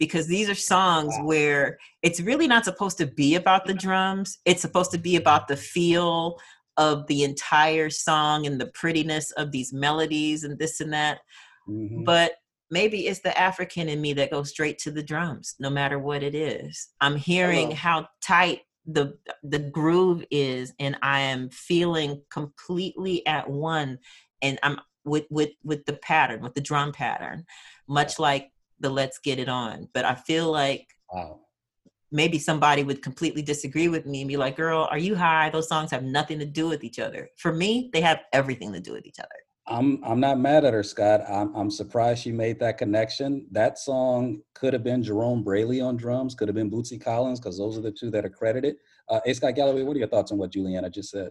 because 0.03 0.27
these 0.27 0.49
are 0.51 0.57
songs 0.75 1.15
Wow. 1.19 1.27
where 1.31 1.79
it's 2.03 2.21
really 2.21 2.49
not 2.49 2.65
supposed 2.65 2.99
to 2.99 3.07
be 3.07 3.37
about 3.37 3.65
the 3.69 3.75
drums 3.87 4.29
it's 4.45 4.61
supposed 4.67 4.91
to 4.91 4.99
be 5.09 5.15
about 5.23 5.47
the 5.49 5.57
feel 5.57 6.39
of 6.77 7.07
the 7.07 7.23
entire 7.25 7.91
song 7.91 8.47
and 8.47 8.61
the 8.61 8.67
prettiness 8.67 9.31
of 9.33 9.53
these 9.53 9.73
melodies 9.73 10.45
and 10.45 10.59
this 10.59 10.81
and 10.81 10.93
that 10.93 11.21
Mhm. 11.69 12.05
but 12.05 12.33
maybe 12.71 13.07
it's 13.07 13.21
the 13.21 13.39
African 13.39 13.89
in 13.89 14.01
me 14.01 14.15
that 14.15 14.31
goes 14.31 14.49
straight 14.51 14.79
to 14.79 14.91
the 14.91 15.03
drums, 15.03 15.55
no 15.61 15.69
matter 15.69 15.99
what 15.99 16.23
it 16.23 16.35
is. 16.35 16.89
I'm 17.03 17.17
hearing 17.17 17.67
Hello. 17.67 17.75
how 17.77 18.09
tight 18.23 18.63
the 18.87 19.17
the 19.43 19.59
groove 19.59 20.25
is, 20.31 20.73
and 20.81 20.97
I 21.03 21.21
am 21.21 21.51
feeling 21.51 22.23
completely 22.31 23.25
at 23.27 23.49
one, 23.49 23.99
and 24.41 24.59
I'm 24.63 24.81
with 25.05 25.27
with 25.31 25.51
with 25.63 25.85
the 25.85 25.93
pattern, 25.93 26.41
with 26.41 26.55
the 26.55 26.61
drum 26.61 26.93
pattern, 26.93 27.45
much 27.87 28.19
like 28.19 28.51
the 28.81 28.91
Let's 28.91 29.19
Get 29.19 29.39
It 29.39 29.49
On. 29.49 29.89
But 29.93 30.05
I 30.05 30.15
feel 30.15 30.51
like 30.51 30.89
Wow. 31.13 31.41
Maybe 32.13 32.39
somebody 32.39 32.85
would 32.85 33.03
completely 33.03 33.43
disagree 33.43 33.89
with 33.89 34.07
me 34.07 34.21
and 34.21 34.29
be 34.29 34.37
like, 34.37 34.57
"Girl, 34.57 34.87
are 34.91 34.99
you 34.99 35.17
high? 35.17 35.51
Those 35.51 35.69
songs 35.69 35.91
have 35.91 36.05
nothing 36.05 36.39
to 36.39 36.47
do 36.47 36.69
with 36.69 36.85
each 36.85 36.99
other." 36.99 37.31
For 37.39 37.53
me, 37.53 37.91
they 37.93 38.03
have 38.03 38.21
everything 38.33 38.73
to 38.75 38.81
do 38.81 38.93
with 38.93 39.07
each 39.07 39.19
other. 39.19 39.29
I'm 39.67 40.03
I'm 40.05 40.21
not 40.21 40.39
mad 40.39 40.65
at 40.65 40.75
her, 40.75 40.83
Scott. 40.83 41.23
I'm 41.29 41.55
I'm 41.55 41.71
surprised 41.71 42.23
she 42.23 42.33
made 42.33 42.59
that 42.61 42.79
connection. 42.79 43.47
That 43.51 43.79
song 43.79 44.43
could 44.55 44.73
have 44.73 44.83
been 44.83 45.03
Jerome 45.03 45.45
Brailey 45.45 45.85
on 45.85 45.97
drums, 45.97 46.35
could 46.35 46.49
have 46.49 46.55
been 46.55 46.71
Bootsy 46.71 47.01
Collins, 47.01 47.41
because 47.41 47.59
those 47.59 47.79
are 47.79 47.83
the 47.83 47.93
two 47.93 48.11
that 48.11 48.25
are 48.25 48.31
credited. 48.31 48.77
Uh, 49.09 49.21
A. 49.25 49.33
Scott 49.33 49.55
Galloway, 49.55 49.83
what 49.83 49.97
are 49.97 50.01
your 50.01 50.09
thoughts 50.09 50.33
on 50.33 50.39
what 50.39 50.51
Juliana 50.51 50.91
just 50.91 51.11
said? 51.11 51.31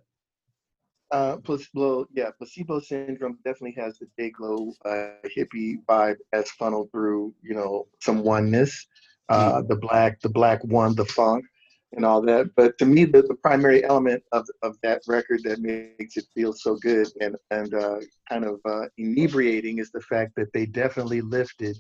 Uh, 1.11 1.35
placebo, 1.37 2.07
yeah, 2.13 2.29
placebo 2.37 2.79
syndrome 2.79 3.37
definitely 3.43 3.75
has 3.77 3.99
the 3.99 4.07
big 4.15 4.39
low 4.39 4.71
uh, 4.85 5.09
hippie 5.37 5.75
vibe 5.89 6.15
as 6.31 6.49
funneled 6.51 6.89
through, 6.91 7.33
you 7.41 7.53
know, 7.53 7.85
some 7.99 8.23
oneness, 8.23 8.87
uh, 9.31 9.61
the 9.61 9.75
black, 9.75 10.19
the 10.21 10.29
black 10.29 10.63
one, 10.65 10.93
the 10.95 11.05
funk, 11.05 11.45
and 11.93 12.05
all 12.05 12.21
that. 12.21 12.49
But 12.55 12.77
to 12.79 12.85
me, 12.85 13.05
the, 13.05 13.21
the 13.21 13.35
primary 13.35 13.83
element 13.83 14.23
of, 14.31 14.45
of 14.61 14.75
that 14.83 15.01
record 15.07 15.41
that 15.43 15.59
makes 15.59 16.17
it 16.17 16.25
feel 16.33 16.53
so 16.53 16.75
good 16.75 17.07
and 17.21 17.35
and 17.49 17.73
uh, 17.73 17.99
kind 18.29 18.45
of 18.45 18.59
uh, 18.65 18.85
inebriating 18.97 19.79
is 19.79 19.91
the 19.91 20.01
fact 20.01 20.35
that 20.35 20.51
they 20.53 20.65
definitely 20.65 21.21
lifted 21.21 21.77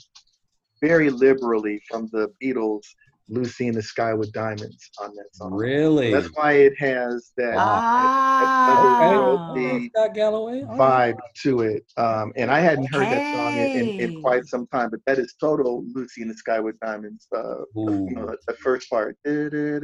very 0.81 1.09
liberally 1.09 1.81
from 1.89 2.09
the 2.11 2.31
Beatles' 2.41 2.87
"Lucy 3.31 3.67
in 3.67 3.73
the 3.73 3.81
Sky 3.81 4.13
with 4.13 4.31
Diamonds" 4.33 4.89
on 5.01 5.15
that 5.15 5.33
song. 5.33 5.53
Really? 5.53 6.11
That's 6.13 6.27
why 6.35 6.53
it 6.53 6.73
has 6.77 7.31
that. 7.37 7.55
Ah. 7.57 9.51
the- 9.55 9.61
Okay. 9.61 9.89
Galloway. 10.13 10.63
all 10.63 10.77
vibe 10.77 11.17
to 11.43 11.61
it. 11.61 11.83
Um, 11.97 12.33
and 12.35 12.51
I 12.51 12.59
hadn't 12.59 12.85
heard 12.93 13.03
that 13.07 13.35
song 13.35 13.57
in, 13.57 13.89
in, 13.89 13.99
in 14.15 14.21
quite 14.21 14.45
some 14.45 14.67
time, 14.67 14.89
but 14.89 14.99
that 15.05 15.17
is 15.19 15.33
total 15.39 15.83
Lucy 15.93 16.21
in 16.21 16.27
the 16.27 16.33
Sky 16.33 16.59
with 16.59 16.79
Diamonds. 16.79 17.27
Uh, 17.35 17.59
you 17.75 18.15
know, 18.15 18.25
the- 18.27 18.37
the 18.47 18.53
first 18.55 18.89
part, 18.89 19.17
da, 19.23 19.49
da, 19.49 19.79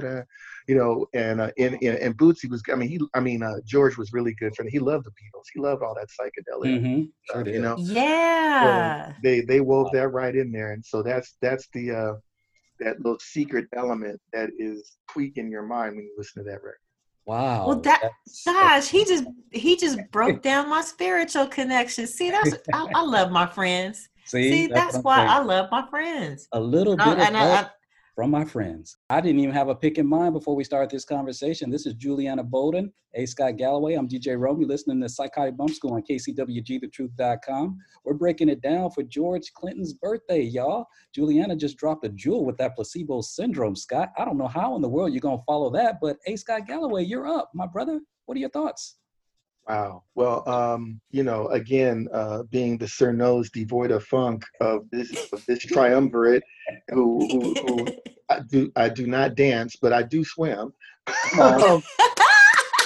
da, 0.00 0.22
you 0.68 0.74
know, 0.76 1.06
and 1.14 1.40
uh, 1.40 1.50
and, 1.58 1.74
and 1.82 1.96
and 1.98 2.16
Bootsy 2.16 2.48
was. 2.48 2.62
I 2.70 2.76
mean, 2.76 2.88
he. 2.90 3.00
I 3.14 3.20
mean, 3.20 3.42
uh, 3.42 3.54
George 3.64 3.96
was 3.96 4.12
really 4.12 4.34
good 4.34 4.54
for. 4.54 4.64
He 4.68 4.78
loved 4.78 5.06
the 5.06 5.10
Beatles. 5.10 5.44
He 5.54 5.60
loved 5.60 5.82
all 5.82 5.94
that 5.94 6.08
psychedelic. 6.08 6.80
Mhm. 6.80 7.10
Sure 7.32 7.40
uh, 7.40 7.44
you 7.44 7.60
know, 7.60 7.76
Yeah. 7.78 9.14
they 9.22 9.40
they 9.40 9.60
wove 9.60 9.88
that 9.94 10.08
right 10.08 10.36
in 10.36 10.52
there, 10.52 10.72
and 10.72 10.84
so 10.84 11.02
that's 11.02 11.36
that's 11.40 11.68
the 11.72 11.90
uh, 11.90 12.12
that 12.80 12.98
little 13.00 13.18
secret 13.18 13.66
element 13.74 14.20
that 14.34 14.50
is 14.58 14.98
tweaking 15.10 15.50
your 15.50 15.62
mind 15.62 15.96
when 15.96 16.04
you 16.04 16.14
listen 16.18 16.44
to 16.44 16.50
that 16.50 16.56
record. 16.62 16.78
Wow. 17.24 17.66
Well, 17.66 17.80
that- 17.80 18.00
that's- 18.02 18.42
Gosh, 18.44 18.88
he 18.88 19.04
just 19.04 19.24
he 19.50 19.74
just 19.76 19.98
broke 20.12 20.42
down 20.42 20.68
my 20.68 20.82
spiritual 20.82 21.46
connection. 21.46 22.06
See, 22.06 22.30
that's 22.30 22.54
I, 22.72 22.86
I 22.94 23.02
love 23.02 23.30
my 23.32 23.46
friends. 23.46 24.08
See, 24.26 24.50
See, 24.50 24.66
that's, 24.66 24.98
what 24.98 25.18
I'm 25.20 25.26
why. 25.26 25.34
I 25.36 25.38
love 25.42 25.70
my 25.70 25.86
friends. 25.88 26.48
a 26.52 26.60
little 26.60 26.96
No, 26.96 27.04
bit 27.06 27.14
of 27.14 27.18
and 27.20 27.36
I- 27.36 27.46
that 27.46 27.64
I- 27.66 27.70
from 28.18 28.32
my 28.32 28.44
friends. 28.44 28.96
I 29.10 29.20
didn't 29.20 29.38
even 29.38 29.54
have 29.54 29.68
a 29.68 29.76
pick 29.76 29.96
in 29.96 30.04
mind 30.04 30.32
before 30.32 30.56
we 30.56 30.64
start 30.64 30.90
this 30.90 31.04
conversation. 31.04 31.70
This 31.70 31.86
is 31.86 31.94
Juliana 31.94 32.42
Bolden, 32.42 32.92
A. 33.14 33.24
Scott 33.26 33.56
Galloway. 33.58 33.94
I'm 33.94 34.08
DJ 34.08 34.36
Rome. 34.36 34.58
You're 34.58 34.68
listening 34.68 35.00
to 35.02 35.08
Psychotic 35.08 35.56
Bump 35.56 35.70
School 35.70 35.92
on 35.92 36.02
KCWGTheTruth.com. 36.02 37.78
We're 38.04 38.14
breaking 38.14 38.48
it 38.48 38.60
down 38.60 38.90
for 38.90 39.04
George 39.04 39.52
Clinton's 39.54 39.92
birthday, 39.92 40.42
y'all. 40.42 40.86
Juliana 41.14 41.54
just 41.54 41.76
dropped 41.76 42.04
a 42.06 42.08
jewel 42.08 42.44
with 42.44 42.56
that 42.56 42.74
placebo 42.74 43.20
syndrome, 43.20 43.76
Scott. 43.76 44.08
I 44.18 44.24
don't 44.24 44.36
know 44.36 44.48
how 44.48 44.74
in 44.74 44.82
the 44.82 44.88
world 44.88 45.12
you're 45.12 45.20
going 45.20 45.38
to 45.38 45.44
follow 45.44 45.70
that, 45.74 46.00
but 46.02 46.16
A. 46.26 46.34
Scott 46.34 46.66
Galloway, 46.66 47.04
you're 47.04 47.28
up, 47.28 47.52
my 47.54 47.68
brother. 47.68 48.00
What 48.26 48.36
are 48.36 48.40
your 48.40 48.50
thoughts? 48.50 48.96
Wow. 49.68 50.02
Well, 50.14 50.48
um, 50.48 50.98
you 51.10 51.22
know, 51.22 51.48
again, 51.48 52.08
uh, 52.12 52.44
being 52.44 52.78
the 52.78 52.88
Sir 52.88 53.12
Nose 53.12 53.50
devoid 53.50 53.90
of 53.90 54.02
funk 54.04 54.44
of 54.60 54.88
this 54.90 55.30
of 55.32 55.44
this 55.46 55.58
triumvirate, 55.58 56.42
who, 56.88 57.28
who, 57.28 57.54
who 57.54 57.86
I 58.30 58.40
do 58.40 58.72
I 58.76 58.88
do 58.88 59.06
not 59.06 59.34
dance, 59.34 59.76
but 59.76 59.92
I 59.92 60.02
do 60.02 60.24
swim. 60.24 60.72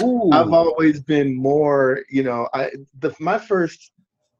Ooh. 0.00 0.30
I've 0.32 0.52
always 0.52 1.00
been 1.00 1.36
more, 1.36 2.02
you 2.10 2.24
know, 2.24 2.48
I 2.52 2.70
the 2.98 3.14
my 3.20 3.38
first 3.38 3.92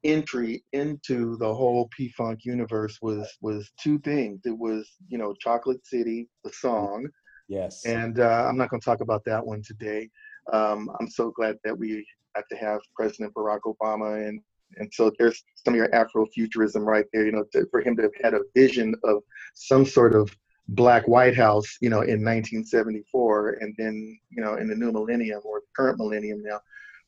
entry 0.03 0.65
into 0.73 1.37
the 1.37 1.55
whole 1.55 1.89
P 1.97 2.09
Funk 2.09 2.41
universe 2.45 2.99
was 3.03 3.29
was 3.41 3.71
two 3.79 4.01
things. 4.01 4.41
It 4.45 4.59
was, 4.59 4.91
you 5.09 5.19
know, 5.19 5.33
Chocolate 5.35 5.87
City, 5.87 6.29
the 6.43 6.53
song, 6.53 7.07
yes. 7.49 7.85
and 7.85 8.19
uh, 8.19 8.47
I'm 8.49 8.57
not 8.57 8.69
going 8.71 8.81
to 8.81 8.85
talk 8.85 9.01
about 9.01 9.25
that 9.27 9.45
one 9.47 9.63
today. 9.63 10.11
Um, 10.53 10.91
I'm 10.99 11.09
so 11.09 11.31
glad 11.31 11.57
that 11.65 11.79
we 11.79 12.05
got 12.35 12.45
to 12.51 12.57
have 12.57 12.81
President 12.95 13.35
Barack 13.35 13.61
Obama, 13.67 14.29
and 14.29 14.41
and 14.77 14.93
so 14.93 15.13
there's 15.19 15.43
some 15.65 15.75
of 15.75 15.79
your 15.79 15.89
Afrofuturism 15.89 16.85
right 16.85 17.07
there. 17.13 17.27
You 17.27 17.33
know, 17.33 17.45
to, 17.53 17.67
for 17.71 17.81
him 17.81 17.97
to 17.97 18.03
have 18.03 18.13
had 18.23 18.35
a 18.35 18.41
vision 18.55 18.95
of 19.05 19.23
some 19.55 19.85
sort 19.85 20.15
of 20.15 20.35
black 20.69 21.07
White 21.09 21.37
House, 21.37 21.77
you 21.81 21.91
know, 21.91 22.01
in 22.01 22.25
1974, 22.25 23.59
and 23.61 23.75
then 23.79 24.19
you 24.31 24.43
know 24.43 24.55
in 24.55 24.69
the 24.69 24.75
new 24.75 24.93
millennium 24.93 25.41
or 25.45 25.63
current 25.77 25.99
millennium 25.99 26.43
now, 26.43 26.61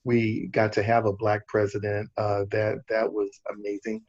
we 0.04 0.49
got 0.49 0.73
to 0.75 0.83
have 0.83 1.07
a 1.07 1.12
black 1.12 1.47
president. 1.49 2.11
Uh, 2.16 2.45
that 2.50 2.83
that 2.88 3.11
was 3.12 3.40
amazing. 3.52 4.02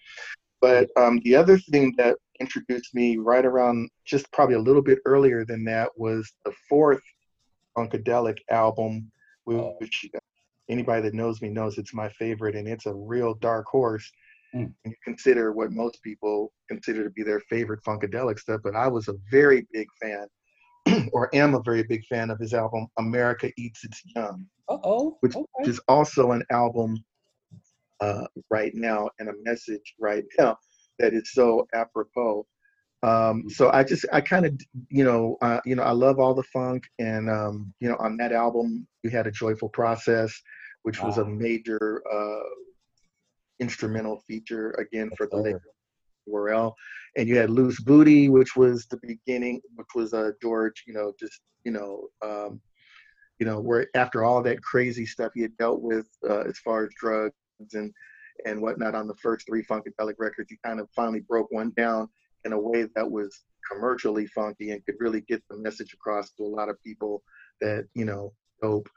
But 0.62 0.90
um, 0.98 1.20
the 1.24 1.36
other 1.36 1.58
thing 1.60 1.94
that 1.98 2.18
introduced 2.40 2.96
me 2.96 3.18
right 3.18 3.46
around 3.46 3.90
just 4.04 4.32
probably 4.32 4.56
a 4.56 4.60
little 4.60 4.82
bit 4.82 5.00
earlier 5.06 5.46
than 5.46 5.64
that 5.66 5.90
was 5.96 6.32
the 6.44 6.54
fourth 6.68 7.02
Funkadelic 7.78 8.38
album, 8.50 9.12
Oh. 9.48 9.76
which 9.80 10.10
anybody 10.70 11.02
that 11.04 11.14
knows 11.14 11.42
me 11.42 11.50
knows 11.50 11.78
it's 11.78 11.94
my 11.94 12.10
favorite, 12.10 12.56
and 12.56 12.68
it's 12.68 12.86
a 12.86 12.94
real 12.94 13.34
dark 13.36 13.66
horse. 13.68 14.10
Mm. 14.56 14.74
When 14.84 14.92
you 14.92 14.96
consider 15.04 15.52
what 15.52 15.72
most 15.72 16.02
people 16.04 16.54
consider 16.70 17.04
to 17.04 17.10
be 17.10 17.24
their 17.24 17.42
favorite 17.42 17.84
Funkadelic 17.84 18.40
stuff, 18.40 18.62
but 18.64 18.76
I 18.76 18.88
was 18.88 19.08
a 19.08 19.16
very 19.30 19.68
big 19.74 19.88
fan, 20.02 20.28
or 21.14 21.30
am 21.36 21.56
a 21.56 21.62
very 21.64 21.84
big 21.84 22.06
fan 22.06 22.30
of 22.30 22.40
his 22.40 22.54
album 22.54 22.88
"America 22.98 23.52
Eats 23.58 23.84
Its 23.84 24.02
Young." 24.16 24.46
Uh 24.68 24.78
oh. 24.84 25.18
which 25.22 25.36
Okay. 25.36 25.70
is 25.70 25.80
also 25.88 26.32
an 26.32 26.44
album 26.52 26.98
uh, 28.00 28.26
right 28.50 28.74
now 28.74 29.10
and 29.20 29.30
a 29.30 29.34
message 29.44 29.94
right 30.00 30.24
now 30.38 30.58
that 31.00 31.14
is 31.14 31.32
so 31.34 31.68
apropos. 31.74 32.46
Um, 33.04 33.44
so 33.50 33.70
I 33.72 33.84
just 33.84 34.06
I 34.12 34.22
kind 34.22 34.46
of 34.46 34.60
you 34.90 35.04
know 35.04 35.38
uh, 35.42 35.60
you 35.66 35.76
know 35.76 35.84
I 35.84 35.92
love 35.92 36.20
all 36.20 36.34
the 36.34 36.44
funk 36.44 36.86
and 36.98 37.30
um, 37.30 37.74
you 37.80 37.88
know 37.90 37.98
on 38.00 38.18
that 38.18 38.32
album 38.32 38.88
you 39.04 39.10
had 39.10 39.28
a 39.28 39.32
joyful 39.32 39.70
process 39.70 40.34
which 40.86 41.02
was 41.02 41.18
a 41.18 41.26
major 41.26 42.02
uh, 42.12 42.50
instrumental 43.60 44.22
feature 44.28 44.72
again 44.72 45.10
for 45.18 45.28
the 45.28 45.38
late. 45.38 45.56
And 47.18 47.28
you 47.28 47.38
had 47.38 47.50
loose 47.50 47.80
booty 47.80 48.30
which 48.30 48.56
was 48.56 48.88
the 48.88 49.00
beginning 49.04 49.62
which 49.76 49.94
was 49.96 50.14
uh, 50.14 50.32
George 50.42 50.84
you 50.88 50.94
know 50.94 51.14
just 51.20 51.42
you 51.64 51.72
know 51.72 52.08
um, 52.24 52.60
you 53.40 53.46
know, 53.46 53.60
where 53.60 53.88
after 53.96 54.24
all 54.24 54.42
that 54.44 54.62
crazy 54.64 55.06
stuff 55.06 55.32
he 55.36 55.42
had 55.42 55.58
dealt 55.58 55.82
with 55.82 56.08
uh, 56.30 56.42
as 56.42 56.58
far 56.60 56.86
as 56.86 56.90
drugs 56.98 57.34
and 57.74 57.94
and 58.46 58.62
whatnot 58.62 58.96
on 58.96 59.08
the 59.08 59.16
first 59.16 59.48
three 59.48 59.64
Funkadelic 59.64 60.16
records, 60.20 60.50
he 60.50 60.58
kind 60.64 60.80
of 60.80 60.90
finally 60.94 61.22
broke 61.22 61.50
one 61.52 61.72
down 61.78 62.10
in 62.44 62.52
a 62.52 62.60
way 62.60 62.86
that 62.96 63.10
was 63.10 63.44
commercially 63.72 64.28
funky 64.28 64.72
and 64.72 64.86
could 64.86 64.96
really 65.00 65.22
get 65.22 65.42
the 65.50 65.58
message 65.58 65.94
across 65.94 66.32
to 66.32 66.44
a 66.44 66.46
lot 66.46 66.70
of 66.70 66.82
people 66.84 67.24
that 67.62 67.88
you 67.94 68.06
know, 68.06 68.34
dope 68.62 68.90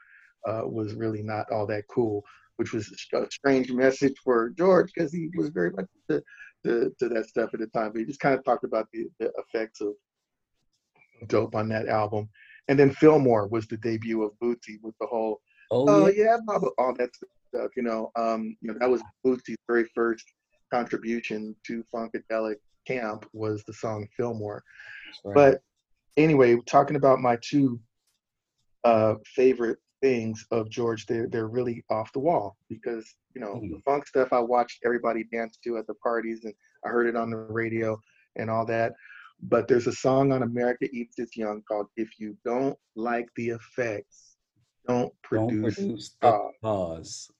uh, 0.47 0.61
was 0.65 0.93
really 0.93 1.21
not 1.21 1.51
all 1.51 1.65
that 1.67 1.85
cool, 1.87 2.23
which 2.57 2.73
was 2.73 2.91
a 3.13 3.27
strange 3.31 3.71
message 3.71 4.15
for 4.23 4.49
George 4.51 4.91
because 4.93 5.11
he 5.11 5.29
was 5.35 5.49
very 5.49 5.71
much 5.71 5.87
to, 6.09 6.21
to, 6.65 6.93
to 6.99 7.09
that 7.09 7.27
stuff 7.27 7.53
at 7.53 7.59
the 7.59 7.67
time. 7.67 7.91
But 7.91 7.99
he 7.99 8.05
just 8.05 8.19
kind 8.19 8.37
of 8.37 8.43
talked 8.43 8.63
about 8.63 8.87
the, 8.93 9.07
the 9.19 9.31
effects 9.37 9.81
of 9.81 9.93
dope 11.27 11.55
on 11.55 11.69
that 11.69 11.87
album. 11.87 12.29
And 12.67 12.77
then 12.77 12.91
Philmore 12.91 13.47
was 13.47 13.67
the 13.67 13.77
debut 13.77 14.23
of 14.23 14.31
Bootsy 14.41 14.77
with 14.81 14.95
the 14.99 15.07
whole, 15.07 15.41
Oh, 15.71 15.85
oh 15.87 16.07
yeah. 16.07 16.37
yeah, 16.47 16.57
all 16.77 16.95
that 16.95 17.09
stuff. 17.49 17.71
You 17.75 17.83
know, 17.83 18.11
um, 18.15 18.55
you 18.61 18.71
know 18.71 18.79
that 18.79 18.89
was 18.89 19.01
Bootsy's 19.25 19.57
very 19.67 19.85
first 19.95 20.25
contribution 20.71 21.55
to 21.67 21.83
Funkadelic 21.93 22.55
Camp 22.87 23.25
was 23.33 23.63
the 23.63 23.73
song 23.73 24.07
Philmore. 24.17 24.63
Right. 25.23 25.35
But 25.35 25.61
anyway, 26.17 26.57
talking 26.65 26.95
about 26.95 27.19
my 27.19 27.37
two 27.41 27.79
uh, 28.83 29.15
favorite 29.35 29.77
things 30.01 30.45
of 30.51 30.69
George, 30.69 31.05
they're 31.05 31.27
they're 31.27 31.47
really 31.47 31.83
off 31.89 32.11
the 32.13 32.19
wall 32.19 32.57
because 32.69 33.13
you 33.33 33.41
know 33.41 33.59
the 33.59 33.75
Mhm. 33.75 33.83
funk 33.83 34.07
stuff 34.07 34.31
I 34.31 34.39
watched 34.39 34.79
everybody 34.85 35.23
dance 35.25 35.57
to 35.63 35.77
at 35.77 35.87
the 35.87 35.95
parties 35.95 36.45
and 36.45 36.53
I 36.85 36.89
heard 36.89 37.07
it 37.07 37.15
on 37.15 37.29
the 37.29 37.37
radio 37.37 37.99
and 38.35 38.49
all 38.49 38.65
that. 38.67 38.93
But 39.41 39.67
there's 39.67 39.87
a 39.87 39.93
song 39.93 40.31
on 40.31 40.43
America 40.43 40.87
Eats 40.91 41.17
Its 41.19 41.37
Young 41.37 41.61
called 41.63 41.87
"If 41.95 42.19
You 42.19 42.37
Don't 42.43 42.77
Like 42.95 43.29
the 43.35 43.49
Effects, 43.49 44.37
Don't 44.87 45.13
Produce." 45.21 46.15
the 46.21 46.51
cause." 46.61 47.31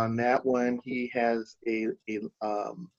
On 0.00 0.16
that 0.16 0.40
one, 0.44 0.74
he 0.84 1.10
has 1.12 1.56
a 1.66 1.88
a 2.08 2.16
um, 2.40 2.90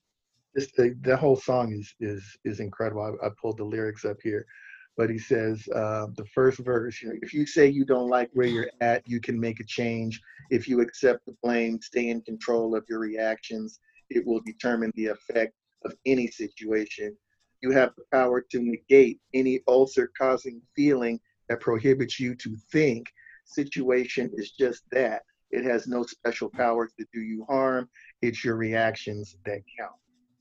just 0.55 0.75
the, 0.75 0.87
the 1.01 1.17
whole 1.23 1.35
song 1.35 1.73
is 1.73 1.87
is 1.99 2.23
is 2.43 2.59
incredible. 2.59 3.03
I, 3.03 3.27
I 3.27 3.29
pulled 3.41 3.57
the 3.57 3.63
lyrics 3.75 4.03
up 4.05 4.17
here, 4.21 4.45
but 4.97 5.09
he 5.09 5.17
says 5.17 5.55
uh, 5.81 6.07
the 6.15 6.25
first 6.35 6.59
verse. 6.59 7.01
You 7.01 7.09
know, 7.09 7.19
if 7.21 7.33
you 7.33 7.45
say 7.45 7.67
you 7.67 7.85
don't 7.85 8.09
like 8.09 8.29
where 8.33 8.47
you're 8.47 8.71
at, 8.81 9.07
you 9.07 9.19
can 9.27 9.39
make 9.39 9.59
a 9.59 9.65
change. 9.79 10.13
If 10.49 10.67
you 10.67 10.81
accept 10.81 11.25
the 11.25 11.35
blame, 11.43 11.79
stay 11.81 12.09
in 12.09 12.21
control 12.21 12.75
of 12.75 12.83
your 12.89 12.99
reactions. 12.99 13.79
It 14.09 14.25
will 14.27 14.41
determine 14.51 14.91
the 14.95 15.07
effect 15.07 15.53
of 15.85 15.91
any 16.05 16.27
situation. 16.27 17.15
You 17.63 17.71
have 17.71 17.91
the 17.95 18.03
power 18.11 18.41
to 18.51 18.59
negate 18.59 19.19
any 19.33 19.55
ulcer-causing 19.67 20.61
feeling 20.75 21.19
that 21.47 21.59
prohibits 21.61 22.19
you 22.19 22.35
to 22.35 22.55
think. 22.71 23.03
Situation 23.45 24.25
is 24.41 24.51
just 24.51 24.83
that. 24.91 25.21
It 25.51 25.63
has 25.65 25.87
no 25.87 26.03
special 26.03 26.49
powers 26.49 26.91
to 26.99 27.05
do 27.13 27.21
you 27.21 27.45
harm. 27.49 27.89
It's 28.21 28.43
your 28.43 28.55
reactions 28.55 29.35
that 29.45 29.61
count. 29.77 29.93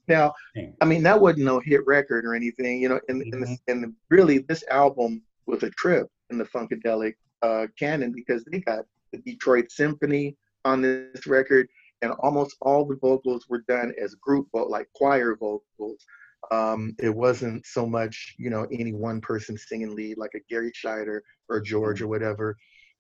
Now, 0.09 0.35
I 0.81 0.85
mean, 0.85 1.05
that 1.05 1.21
wasn't 1.21 1.45
no 1.45 1.61
hit 1.61 1.87
record 1.87 2.25
or 2.25 2.35
anything, 2.35 2.83
you 2.83 2.89
know. 2.89 3.01
And 3.09 3.23
and, 3.33 3.43
the, 3.43 3.59
and 3.69 3.95
really, 4.09 4.39
this 4.39 4.65
album 4.69 5.23
was 5.47 5.63
a 5.63 5.71
trip 5.71 6.09
in 6.31 6.39
the 6.39 6.45
funkadelic 6.45 7.15
uh, 7.43 7.67
canon 7.79 8.13
because 8.13 8.45
they 8.45 8.59
got 8.61 8.87
the 9.13 9.19
Detroit 9.19 9.71
Symphony 9.71 10.37
on 10.65 10.83
this 10.83 11.27
record, 11.27 11.69
and 12.03 12.13
almost 12.21 12.57
all 12.61 12.85
the 12.85 12.97
vocals 12.97 13.47
were 13.49 13.65
done 13.69 13.93
as 14.03 14.15
group 14.17 14.49
like 14.53 14.89
choir 14.95 15.37
vocals. 15.37 16.05
Um, 16.51 16.97
it 16.99 17.15
wasn't 17.15 17.65
so 17.67 17.87
much, 17.87 18.35
you 18.39 18.51
know, 18.51 18.67
any 18.73 18.93
one 18.93 19.21
person 19.21 19.57
singing 19.57 19.95
lead 19.95 20.19
like 20.19 20.33
a 20.35 20.41
Garry 20.49 20.73
Shider 20.73 21.21
or 21.49 21.61
George 21.61 22.03
or 22.03 22.09
whatever. 22.09 22.57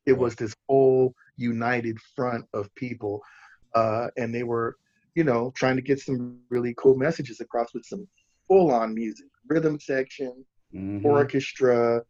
It 0.06 0.12
was 0.12 0.34
this 0.34 0.54
whole 0.68 1.14
united 1.36 1.98
front 2.16 2.44
of 2.54 2.74
people, 2.74 3.22
uh, 3.74 4.08
and 4.16 4.34
they 4.34 4.42
were, 4.42 4.76
you 5.14 5.24
know, 5.24 5.52
trying 5.54 5.76
to 5.76 5.82
get 5.82 6.00
some 6.00 6.38
really 6.48 6.74
cool 6.78 6.96
messages 6.96 7.40
across 7.40 7.72
with 7.74 7.84
some 7.84 8.06
full-on 8.48 8.94
music, 8.94 9.26
rhythm 9.48 9.78
section, 9.78 10.44
Mhm. 10.74 11.04
orchestra, 11.04 12.04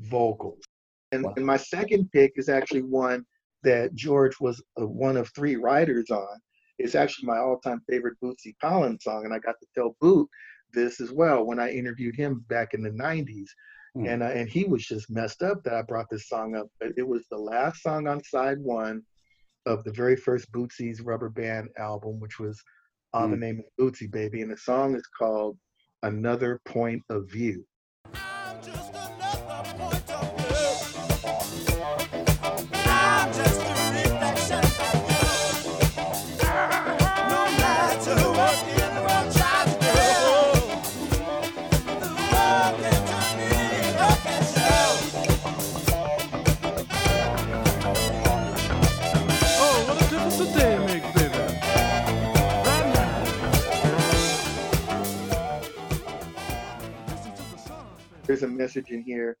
vocals. 0.00 0.62
And, 1.12 1.24
Wow. 1.24 1.34
and 1.36 1.46
my 1.46 1.56
second 1.56 2.10
pick 2.12 2.32
is 2.36 2.48
actually 2.48 2.82
one 2.82 3.24
that 3.62 3.94
George 3.94 4.40
was 4.40 4.62
uh, 4.80 4.86
one 4.86 5.16
of 5.16 5.28
three 5.30 5.56
writers 5.56 6.10
on. 6.10 6.40
It's 6.78 6.94
actually 6.94 7.26
my 7.26 7.38
all-time 7.38 7.80
favorite 7.88 8.18
Bootsy 8.22 8.56
Collins 8.60 9.04
song, 9.04 9.24
and 9.24 9.32
I 9.32 9.38
got 9.38 9.54
to 9.60 9.66
tell 9.74 9.96
Boot 10.00 10.28
this 10.72 11.00
as 11.00 11.12
well 11.12 11.44
when 11.44 11.60
I 11.60 11.70
interviewed 11.70 12.16
him 12.16 12.44
back 12.48 12.74
in 12.74 12.82
the 12.82 12.90
'90s, 12.90 13.48
Hmm. 13.94 14.06
and 14.06 14.22
uh, 14.22 14.26
and 14.26 14.48
he 14.48 14.64
was 14.64 14.84
just 14.84 15.10
messed 15.10 15.42
up 15.42 15.62
that 15.64 15.74
I 15.74 15.82
brought 15.82 16.10
this 16.10 16.28
song 16.28 16.56
up. 16.56 16.66
But 16.80 16.92
it 16.96 17.06
was 17.06 17.26
the 17.30 17.38
last 17.38 17.82
song 17.82 18.08
on 18.08 18.22
side 18.24 18.58
one 18.60 19.02
of 19.66 19.84
the 19.84 19.92
very 19.92 20.16
first 20.16 20.50
Bootsy's 20.52 21.00
Rubber 21.00 21.30
Band 21.30 21.68
album, 21.78 22.20
which 22.20 22.38
was 22.38 22.62
on 23.12 23.30
the 23.30 23.36
Hmm. 23.36 23.40
name 23.40 23.60
of 23.60 23.66
Bootsy 23.78 24.10
Baby, 24.10 24.42
and 24.42 24.50
the 24.50 24.56
song 24.56 24.94
is 24.94 25.06
called 25.06 25.56
"Another 26.02 26.60
Point 26.64 27.02
of 27.08 27.30
View." 27.30 27.64
There's 58.34 58.50
a 58.50 58.52
message 58.52 58.90
in 58.90 59.00
here 59.00 59.36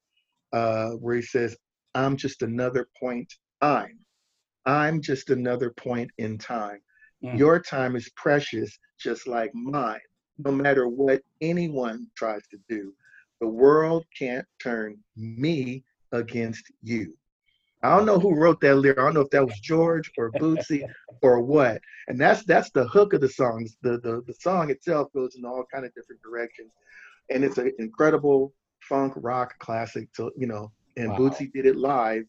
uh, 0.52 0.90
where 0.90 1.16
he 1.16 1.22
says, 1.22 1.56
I'm 1.96 2.16
just 2.16 2.42
another 2.42 2.86
point. 3.00 3.32
I'm. 3.60 3.98
I'm 4.66 5.02
just 5.02 5.30
another 5.30 5.70
point 5.70 6.12
in 6.18 6.38
time. 6.38 6.78
Mm. 7.24 7.36
Your 7.36 7.58
time 7.58 7.96
is 7.96 8.08
precious, 8.14 8.78
just 9.00 9.26
like 9.26 9.52
mine. 9.52 9.98
No 10.38 10.52
matter 10.52 10.86
what 10.86 11.22
anyone 11.40 12.06
tries 12.16 12.46
to 12.52 12.58
do, 12.68 12.94
the 13.40 13.48
world 13.48 14.04
can't 14.16 14.46
turn 14.62 14.96
me 15.16 15.82
against 16.12 16.70
you. 16.80 17.16
I 17.82 17.96
don't 17.96 18.06
know 18.06 18.20
who 18.20 18.36
wrote 18.36 18.60
that 18.60 18.76
lyric. 18.76 19.00
I 19.00 19.02
don't 19.02 19.14
know 19.14 19.22
if 19.22 19.30
that 19.30 19.44
was 19.44 19.58
George 19.58 20.08
or 20.16 20.30
Bootsy 20.32 20.84
or 21.22 21.40
what. 21.40 21.80
And 22.06 22.20
that's 22.20 22.44
that's 22.44 22.70
the 22.70 22.86
hook 22.86 23.12
of 23.12 23.20
the 23.20 23.28
songs. 23.28 23.76
The 23.82 23.98
the 23.98 24.22
the 24.24 24.34
song 24.34 24.70
itself 24.70 25.12
goes 25.12 25.34
in 25.34 25.44
all 25.44 25.64
kind 25.72 25.84
of 25.84 25.92
different 25.94 26.22
directions, 26.22 26.70
and 27.28 27.42
it's 27.44 27.58
an 27.58 27.72
incredible 27.80 28.52
funk 28.88 29.12
rock 29.16 29.58
classic. 29.58 30.12
To 30.14 30.30
you 30.36 30.46
know, 30.46 30.72
and 30.96 31.10
Wow. 31.10 31.18
Bootsy 31.18 31.52
did 31.52 31.66
it 31.66 31.76
live 31.76 32.24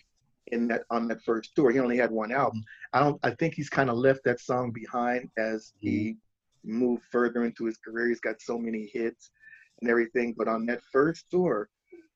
in 0.47 0.67
that 0.67 0.83
on 0.89 1.07
that 1.07 1.21
first 1.23 1.55
tour. 1.55 1.71
He 1.71 1.79
only 1.79 1.97
had 1.97 2.11
one 2.11 2.31
album. 2.31 2.63
I 2.93 2.99
don't. 2.99 3.19
I 3.23 3.31
think 3.31 3.53
he's 3.55 3.69
kind 3.69 3.89
of 3.89 3.97
left 3.97 4.23
that 4.25 4.39
song 4.39 4.71
behind 4.71 5.29
as 5.37 5.73
he 5.79 6.17
moved 6.63 7.03
further 7.11 7.45
into 7.45 7.65
his 7.65 7.77
career. 7.77 8.09
He's 8.09 8.19
got 8.19 8.41
so 8.41 8.57
many 8.57 8.89
hits 8.91 9.31
and 9.81 9.89
everything. 9.89 10.33
But 10.37 10.47
on 10.47 10.65
that 10.67 10.81
first 10.91 11.29
tour, 11.29 11.69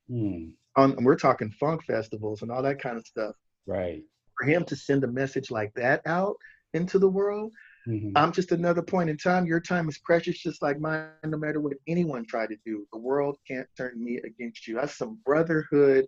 Hmm. 0.08 0.50
on 0.76 0.92
and 0.94 1.06
we're 1.06 1.16
talking 1.16 1.52
funk 1.52 1.84
festivals 1.86 2.42
and 2.42 2.52
all 2.52 2.64
that 2.64 2.82
kind 2.82 2.98
of 2.98 3.06
stuff. 3.06 3.36
Right. 3.68 4.04
For 4.38 4.46
him 4.46 4.64
to 4.66 4.76
send 4.76 5.04
a 5.04 5.08
message 5.08 5.52
like 5.52 5.74
that 5.76 6.02
out 6.06 6.38
into 6.74 6.98
the 6.98 7.10
world, 7.10 7.52
Mhm. 7.90 8.12
I'm 8.16 8.32
just 8.32 8.52
another 8.52 8.82
point 8.82 9.10
in 9.10 9.18
time. 9.18 9.46
Your 9.46 9.60
time 9.60 9.90
is 9.90 9.98
precious, 10.00 10.40
just 10.40 10.62
like 10.62 10.80
mine. 10.80 11.10
No 11.26 11.38
matter 11.38 11.60
what 11.60 11.74
anyone 11.88 12.26
try 12.26 12.46
to 12.46 12.56
do, 12.66 12.86
the 12.94 13.00
world 13.00 13.38
can't 13.48 13.68
turn 13.76 14.04
me 14.04 14.18
against 14.18 14.68
you. 14.68 14.76
That's 14.76 14.96
some 14.98 15.20
brotherhood. 15.26 16.06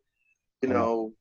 You 0.61 0.69
know, 0.69 1.13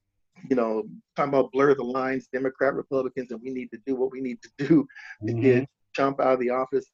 you 0.50 0.56
know, 0.56 0.84
talking 1.16 1.32
about 1.32 1.50
blur 1.52 1.74
the 1.74 1.82
lines, 1.84 2.28
Democrat, 2.32 2.74
Republicans, 2.74 3.30
and 3.30 3.40
we 3.42 3.50
need 3.50 3.70
to 3.72 3.78
do 3.86 3.94
what 3.96 4.12
we 4.12 4.20
need 4.20 4.38
to 4.42 4.50
do 4.58 4.86
to 5.26 5.32
Mhm. 5.32 5.42
get 5.42 5.68
Trump 5.94 6.20
out 6.20 6.34
of 6.34 6.40
the 6.40 6.50
office. 6.50 6.86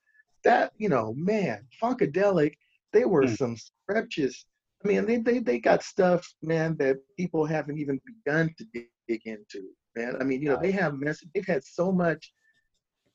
That 0.44 0.72
you 0.78 0.88
know, 0.88 1.14
man, 1.14 1.66
Funkadelic, 1.82 2.54
they 2.92 3.04
were 3.04 3.24
Mm. 3.24 3.36
some 3.36 3.56
scrumptious. 3.56 4.46
I 4.84 4.88
mean, 4.88 5.06
they, 5.06 5.16
they 5.18 5.38
they 5.40 5.58
got 5.58 5.82
stuff, 5.82 6.24
man, 6.42 6.76
that 6.76 6.98
people 7.16 7.44
haven't 7.46 7.78
even 7.78 8.00
begun 8.06 8.54
to 8.58 8.64
dig 9.08 9.26
into, 9.26 9.70
man. 9.96 10.16
I 10.20 10.24
mean, 10.24 10.40
you 10.42 10.50
know, 10.50 10.58
they 10.60 10.70
have 10.72 10.94
mess. 10.94 11.24
They've 11.34 11.46
had 11.46 11.64
so 11.64 11.90
much, 11.90 12.32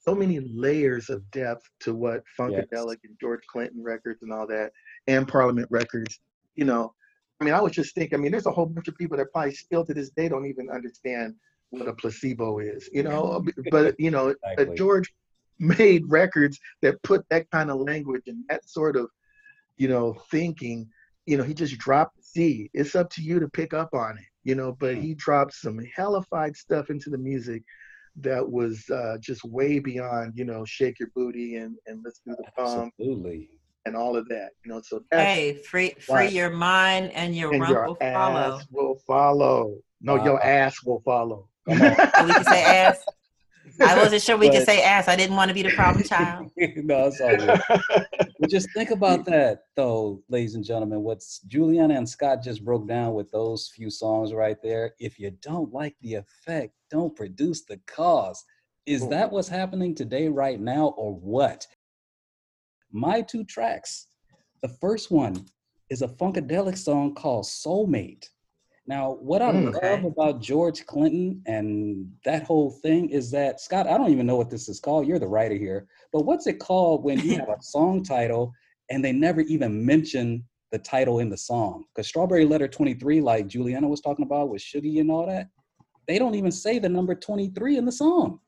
so 0.02 0.16
many 0.16 0.40
layers 0.40 1.10
of 1.10 1.30
depth 1.32 1.70
to 1.82 1.94
what 1.94 2.24
Funkadelic 2.38 2.98
and 3.04 3.16
George 3.20 3.42
Clinton 3.48 3.84
records 3.84 4.24
and 4.24 4.34
all 4.34 4.48
that, 4.48 4.72
and 5.08 5.28
Parliament 5.28 5.68
records. 5.70 6.20
You 6.56 6.66
know, 6.66 6.94
I 7.40 7.46
mean, 7.46 7.54
I 7.54 7.62
was 7.62 7.72
just 7.72 7.96
thinking. 7.96 8.18
I 8.18 8.22
mean, 8.22 8.32
there's 8.32 8.48
a 8.48 8.52
whole 8.52 8.66
bunch 8.66 8.88
of 8.88 8.98
people 8.98 9.18
that 9.18 9.32
probably 9.32 9.54
still 9.54 9.86
to 9.86 9.94
this 9.94 10.10
day 10.10 10.28
don't 10.28 10.48
even 10.48 10.70
understand 10.70 11.36
what 11.70 11.88
a 11.88 11.94
placebo 11.94 12.60
is. 12.60 12.90
You 12.92 13.04
know, 13.04 13.46
but 13.72 14.00
you 14.00 14.12
know, 14.12 14.30
Exactly. 14.44 14.76
George 14.76 15.14
made 15.60 16.04
records 16.08 16.60
that 16.82 17.02
put 17.04 17.28
that 17.30 17.50
kind 17.52 17.70
of 17.70 17.80
language 17.80 18.24
and 18.28 18.44
that 18.50 18.68
sort 18.68 18.96
of, 18.96 19.10
you 19.78 19.88
know, 19.88 20.14
thinking. 20.32 20.90
You 21.28 21.38
know, 21.38 21.44
he 21.44 21.54
just 21.54 21.78
dropped 21.78 22.18
the 22.18 22.24
seed. 22.24 22.72
It's 22.74 22.96
up 22.96 23.12
to 23.12 23.22
you 23.22 23.40
to 23.40 23.48
pick 23.48 23.76
up 23.76 23.94
on 23.94 24.18
it. 24.18 24.26
You 24.44 24.56
know, 24.56 24.76
but 24.80 24.96
hmm. 24.96 25.02
he 25.02 25.14
dropped 25.14 25.54
some 25.54 25.80
hellified 25.96 26.58
stuff 26.58 26.90
into 26.90 27.12
the 27.12 27.18
music 27.18 27.64
that 28.17 28.47
was 28.50 28.84
uh, 28.89 29.17
just 29.21 29.43
way 29.43 29.80
beyond, 29.80 30.34
you 30.36 30.43
know, 30.45 30.65
shake 30.65 31.00
your 31.00 31.10
booty 31.15 31.56
and 31.56 31.76
and 31.88 32.02
let's 32.04 32.21
do 32.26 32.36
the 32.38 32.43
bump 32.58 32.93
Absolutely. 33.00 33.50
and 33.86 33.95
all 33.95 34.15
of 34.17 34.28
that. 34.30 34.50
You 34.65 34.74
know, 34.74 34.82
so 34.84 35.02
that's 35.12 35.24
Hey, 35.34 35.54
free 35.63 35.95
free 36.00 36.13
Right. 36.15 36.32
your 36.32 36.50
mind 36.50 37.12
and 37.13 37.36
your 37.36 37.52
and 37.52 37.62
rump 37.62 37.71
your 37.71 37.86
will 37.88 37.95
follow. 37.95 38.58
ass 38.58 38.67
will 38.71 38.95
follow. 39.08 39.78
No, 40.02 40.15
your 40.24 40.41
ass 40.43 40.84
will 40.84 41.02
follow. 41.06 41.47
Come 41.69 41.82
on. 41.82 42.26
We 42.26 42.34
can 42.34 42.43
say 42.43 42.63
ass. 42.65 43.04
I 43.80 43.95
wasn't 43.95 44.21
sure 44.24 44.36
we 44.38 44.50
could 44.50 44.63
say 44.65 44.82
ass. 44.84 45.08
I 45.08 45.15
didn't 45.15 45.36
want 45.36 45.50
to 45.50 45.54
be 45.56 45.62
the 45.62 45.69
problem 45.71 46.04
child. 46.04 46.52
no, 46.58 47.08
it's 47.08 47.21
all 47.21 47.36
good. 47.38 47.62
But 48.39 48.50
just 48.50 48.69
think 48.74 48.89
about 48.89 49.24
that, 49.26 49.65
though, 49.76 50.24
ladies 50.28 50.56
and 50.56 50.65
gentlemen. 50.65 51.02
What 51.04 51.21
Juliana 51.47 51.93
and 51.95 52.10
Scott 52.10 52.41
just 52.41 52.65
broke 52.65 52.88
down 52.88 53.13
with 53.13 53.30
those 53.30 53.71
few 53.76 53.91
songs 53.91 54.34
right 54.34 54.58
there. 54.63 54.93
If 55.00 55.19
you 55.19 55.30
don't 55.43 55.71
like 55.71 55.95
the 56.02 56.15
effect, 56.15 56.74
don't 56.91 57.15
produce 57.15 57.63
the 57.63 57.80
cause. 57.88 58.43
Is 58.86 59.08
that 59.10 59.32
what's 59.32 59.47
happening 59.47 59.95
today, 59.95 60.27
right 60.27 60.60
now, 60.60 60.88
or 60.97 61.13
what? 61.13 61.65
My 62.91 63.21
two 63.21 63.43
tracks. 63.45 64.08
The 64.62 64.69
first 64.69 65.10
one 65.10 65.45
is 65.89 66.01
a 66.01 66.08
funkadelic 66.08 66.77
song 66.77 67.15
called 67.15 67.45
Soulmate. 67.45 68.25
Now, 68.88 69.13
what 69.13 69.41
I 69.41 69.51
Mm. 69.51 69.82
love 69.84 70.04
about 70.04 70.41
George 70.41 70.86
Clinton 70.86 71.41
and 71.45 72.12
that 72.25 72.43
whole 72.43 72.71
thing 72.71 73.10
is 73.10 73.32
that 73.32 73.62
Scott, 73.62 73.88
I 73.88 73.97
don't 73.97 74.12
even 74.12 74.25
know 74.25 74.36
what 74.36 74.49
this 74.49 74.67
is 74.67 74.80
called. 74.80 75.08
You're 75.08 75.19
the 75.19 75.27
writer 75.27 75.56
here, 75.56 75.88
but 76.12 76.25
what's 76.25 76.47
it 76.47 76.60
called 76.60 77.04
when 77.04 77.19
you 77.19 77.36
have 77.38 77.49
a 77.49 77.58
song 77.62 78.04
title 78.04 78.51
and 78.89 79.06
they 79.06 79.13
never 79.13 79.41
even 79.41 79.86
mention 79.86 80.43
the 80.71 80.80
title 80.80 81.19
in 81.19 81.30
the 81.30 81.38
song? 81.38 81.86
Because 81.93 82.08
Strawberry 82.08 82.45
Letter 82.45 82.67
23, 82.67 83.21
like 83.21 83.47
Juliana 83.47 83.88
was 83.88 84.01
talking 84.01 84.25
about 84.25 84.49
with 84.49 84.62
Shuggie 84.62 84.99
and 84.99 85.12
all 85.12 85.27
that, 85.27 85.47
they 86.08 86.18
don't 86.20 86.36
even 86.36 86.52
say 86.52 86.80
the 86.80 86.90
number 86.90 87.16
23 87.16 87.78
in 87.78 87.86
the 87.86 87.92
song. 87.92 88.40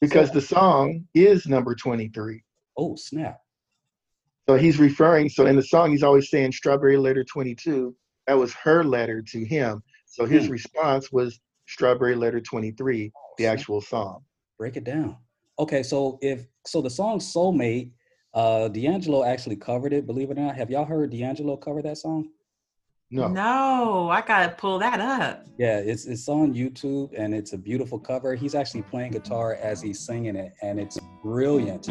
because 0.00 0.30
the 0.30 0.40
song 0.40 1.04
is 1.14 1.46
number 1.46 1.74
23. 1.74 2.42
Oh, 2.76 2.94
snap. 2.94 3.40
So 4.48 4.56
he's 4.56 4.78
referring, 4.78 5.28
so 5.28 5.46
in 5.46 5.56
the 5.56 5.62
song, 5.62 5.90
he's 5.90 6.04
always 6.04 6.30
saying 6.30 6.52
Strawberry 6.52 6.96
Letter 6.96 7.24
22. 7.24 7.94
That 8.28 8.34
was 8.38 8.54
her 8.54 8.84
letter 8.84 9.20
to 9.22 9.44
him. 9.44 9.82
So 10.06 10.24
his 10.24 10.46
Hmm. 10.46 10.52
response 10.52 11.10
was 11.10 11.40
Strawberry 11.66 12.14
Letter 12.14 12.40
23, 12.40 13.12
the 13.36 13.44
snap. 13.44 13.52
actual 13.54 13.80
song. 13.80 14.24
break 14.56 14.76
it 14.76 14.84
down. 14.84 15.16
Okay, 15.58 15.82
so 15.82 16.18
if 16.22 16.46
so, 16.66 16.80
the 16.82 16.90
song 16.90 17.18
"Soulmate," 17.20 17.90
uh, 18.34 18.68
D'Angelo 18.68 19.22
actually 19.24 19.56
covered 19.56 19.92
it. 19.92 20.06
Believe 20.06 20.30
it 20.30 20.38
or 20.38 20.42
not, 20.42 20.56
have 20.56 20.68
y'all 20.70 20.84
heard 20.84 21.10
D'Angelo 21.10 21.56
cover 21.56 21.80
that 21.82 21.96
song? 21.98 22.28
No. 23.10 23.28
No, 23.28 24.10
I 24.10 24.20
gotta 24.20 24.54
pull 24.54 24.78
that 24.80 25.00
up. 25.00 25.46
Yeah, 25.56 25.78
it's 25.78 26.04
it's 26.04 26.28
on 26.28 26.52
YouTube 26.52 27.10
and 27.16 27.34
it's 27.34 27.54
a 27.54 27.58
beautiful 27.58 27.98
cover. 27.98 28.34
He's 28.34 28.54
actually 28.54 28.82
playing 28.82 29.12
guitar 29.12 29.54
as 29.54 29.80
he's 29.80 29.98
singing 29.98 30.36
it, 30.36 30.52
and 30.60 30.78
it's 30.78 30.98
brilliant. 31.22 31.88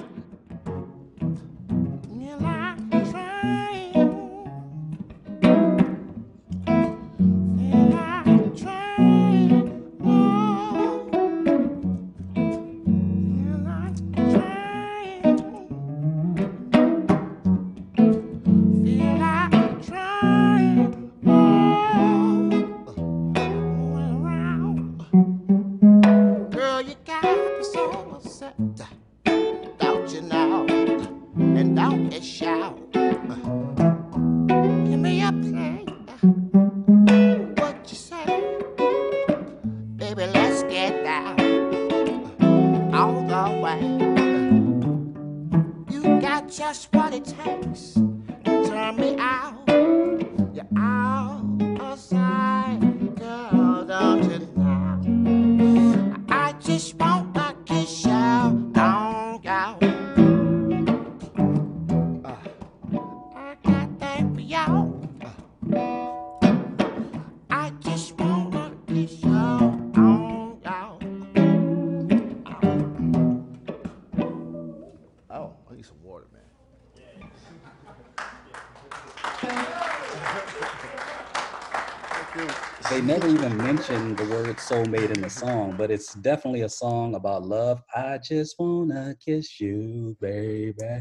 They 82.89 83.01
never 83.01 83.27
even 83.27 83.57
mention 83.57 84.15
the 84.15 84.25
word 84.25 84.55
"soulmate" 84.57 85.13
in 85.13 85.21
the 85.21 85.29
song, 85.29 85.75
but 85.77 85.91
it's 85.91 86.13
definitely 86.13 86.61
a 86.61 86.69
song 86.69 87.15
about 87.15 87.43
love. 87.43 87.81
I 87.95 88.19
just 88.19 88.55
wanna 88.59 89.15
kiss 89.23 89.59
you, 89.59 90.15
baby. 90.21 90.99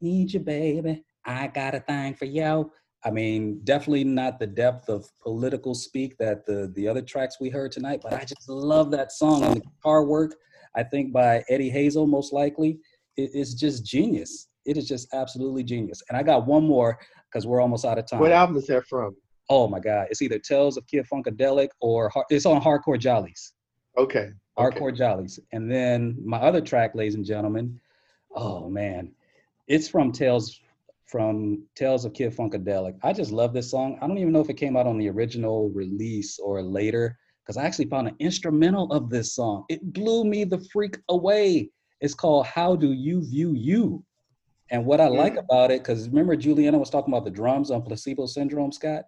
Need 0.00 0.32
you, 0.32 0.40
baby. 0.40 1.04
I 1.24 1.46
got 1.48 1.74
a 1.74 1.80
thing 1.80 2.14
for 2.14 2.24
you. 2.24 2.72
I 3.04 3.10
mean, 3.10 3.60
definitely 3.64 4.04
not 4.04 4.38
the 4.38 4.46
depth 4.46 4.88
of 4.88 5.06
political 5.22 5.74
speak 5.74 6.16
that 6.18 6.46
the 6.46 6.72
the 6.74 6.88
other 6.88 7.02
tracks 7.02 7.38
we 7.40 7.50
heard 7.50 7.72
tonight, 7.72 8.00
but 8.02 8.14
I 8.14 8.24
just 8.24 8.48
love 8.48 8.90
that 8.92 9.12
song 9.12 9.44
and 9.44 9.56
the 9.56 9.60
guitar 9.60 10.04
work. 10.04 10.34
I 10.74 10.82
think 10.82 11.12
by 11.12 11.44
Eddie 11.48 11.70
Hazel, 11.70 12.06
most 12.06 12.32
likely. 12.32 12.80
It, 13.16 13.30
it's 13.34 13.54
just 13.54 13.84
genius. 13.84 14.48
It 14.64 14.76
is 14.78 14.88
just 14.88 15.12
absolutely 15.12 15.64
genius. 15.64 16.02
And 16.08 16.16
I 16.16 16.22
got 16.22 16.46
one 16.46 16.64
more 16.64 16.98
because 17.30 17.46
we're 17.46 17.60
almost 17.60 17.84
out 17.84 17.98
of 17.98 18.06
time. 18.06 18.20
What 18.20 18.32
album 18.32 18.56
is 18.56 18.66
that 18.68 18.86
from? 18.86 19.14
Oh 19.48 19.68
my 19.68 19.80
God! 19.80 20.06
It's 20.10 20.22
either 20.22 20.38
Tales 20.38 20.76
of 20.76 20.86
Kid 20.86 21.06
Funkadelic 21.12 21.68
or 21.80 22.10
it's 22.30 22.46
on 22.46 22.60
Hardcore 22.60 22.98
Jollies. 22.98 23.52
Okay. 23.98 24.30
okay. 24.56 24.78
Hardcore 24.78 24.96
Jollies. 24.96 25.38
And 25.52 25.70
then 25.70 26.16
my 26.24 26.38
other 26.38 26.60
track, 26.60 26.94
ladies 26.94 27.14
and 27.14 27.24
gentlemen, 27.24 27.78
oh 28.34 28.68
man, 28.68 29.12
it's 29.66 29.88
from 29.88 30.12
Tales 30.12 30.60
from 31.06 31.62
Tales 31.74 32.06
of 32.06 32.14
Kid 32.14 32.34
Funkadelic. 32.34 32.96
I 33.02 33.12
just 33.12 33.32
love 33.32 33.52
this 33.52 33.70
song. 33.70 33.98
I 34.00 34.06
don't 34.06 34.16
even 34.16 34.32
know 34.32 34.40
if 34.40 34.48
it 34.48 34.56
came 34.56 34.78
out 34.78 34.86
on 34.86 34.96
the 34.96 35.10
original 35.10 35.68
release 35.68 36.38
or 36.38 36.62
later, 36.62 37.18
because 37.44 37.58
I 37.58 37.64
actually 37.64 37.90
found 37.90 38.08
an 38.08 38.16
instrumental 38.18 38.90
of 38.92 39.10
this 39.10 39.34
song. 39.34 39.66
It 39.68 39.92
blew 39.92 40.24
me 40.24 40.44
the 40.44 40.64
freak 40.72 40.96
away. 41.10 41.70
It's 42.00 42.14
called 42.14 42.46
How 42.46 42.74
Do 42.74 42.92
You 42.92 43.20
View 43.28 43.52
You? 43.52 44.02
And 44.70 44.86
what 44.86 45.02
I 45.02 45.08
mm. 45.08 45.16
like 45.16 45.36
about 45.36 45.70
it, 45.70 45.82
because 45.82 46.08
remember 46.08 46.34
Juliana 46.34 46.78
was 46.78 46.88
talking 46.88 47.12
about 47.12 47.26
the 47.26 47.30
drums 47.30 47.70
on 47.70 47.82
placebo 47.82 48.24
syndrome, 48.24 48.72
Scott? 48.72 49.04